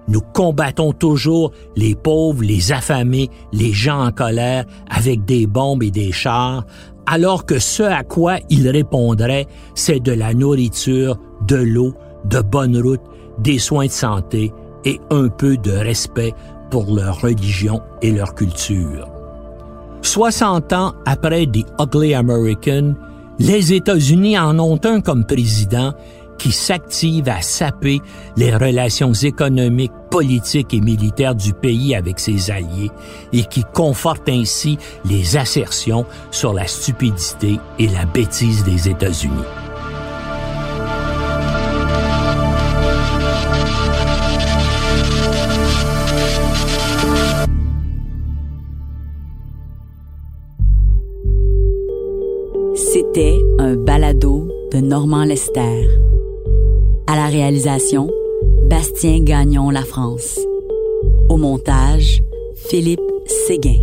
Nous 0.07 0.21
combattons 0.21 0.93
toujours 0.93 1.53
les 1.77 1.95
pauvres, 1.95 2.43
les 2.43 2.73
affamés, 2.73 3.31
les 3.53 3.73
gens 3.73 4.05
en 4.07 4.13
colère 4.13 4.67
avec 4.91 5.25
des 5.25 5.47
bombes 5.47 5.83
et 5.83 5.91
des 5.91 6.13
chars, 6.13 6.67
alors 7.07 7.47
que 7.47 7.59
ce 7.59 7.83
à 7.83 8.05
quoi 8.05 8.37
ils 8.51 8.69
répondraient, 8.69 9.47
c'est 9.75 10.01
de 10.01 10.13
la 10.13 10.35
nourriture, 10.35 11.19
de 11.47 11.57
l'eau, 11.57 11.95
de 12.27 12.41
bonnes 12.41 12.81
routes, 12.81 13.03
des 13.39 13.59
soins 13.59 13.87
de 13.87 13.91
santé 13.91 14.53
et 14.85 15.01
un 15.11 15.29
peu 15.29 15.57
de 15.57 15.73
respect 15.73 16.35
pour 16.71 16.95
leur 16.95 17.21
religion 17.21 17.81
et 18.03 18.13
leur 18.13 18.35
culture. 18.35 19.09
60 20.03 20.73
ans 20.73 20.95
après 21.07 21.47
The 21.47 21.65
Ugly 21.81 22.15
American, 22.15 22.95
les 23.39 23.73
États-Unis 23.73 24.39
en 24.39 24.59
ont 24.59 24.79
un 24.85 25.01
comme 25.01 25.25
président 25.25 25.93
qui 26.39 26.53
s'active 26.53 27.29
à 27.29 27.41
saper 27.41 28.01
les 28.37 28.55
relations 28.55 29.13
économiques, 29.13 29.93
politiques 30.11 30.75
et 30.75 30.81
militaires 30.81 31.35
du 31.35 31.53
pays 31.53 31.95
avec 31.95 32.21
ses 32.21 32.51
alliés 32.51 32.91
et 33.33 33.45
qui 33.45 33.65
conforte 33.73 34.29
ainsi 34.29 34.79
les 35.05 35.37
assertions 35.37 36.05
sur 36.31 36.53
la 36.53 36.67
stupidité 36.67 37.59
et 37.79 37.89
la 37.89 38.05
bêtise 38.05 38.65
des 38.65 38.89
États-Unis. 38.89 39.64
Normand 54.95 55.25
Lester. 55.25 55.89
À 57.09 57.17
la 57.17 57.27
réalisation, 57.27 58.09
Bastien 58.71 59.25
Gagnon 59.25 59.71
La 59.71 59.83
France. 59.83 60.39
Au 61.29 61.37
montage, 61.37 62.23
Philippe 62.55 63.01
Séguin. 63.27 63.81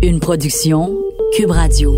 Une 0.00 0.20
production 0.20 0.96
Cube 1.32 1.50
Radio. 1.50 1.96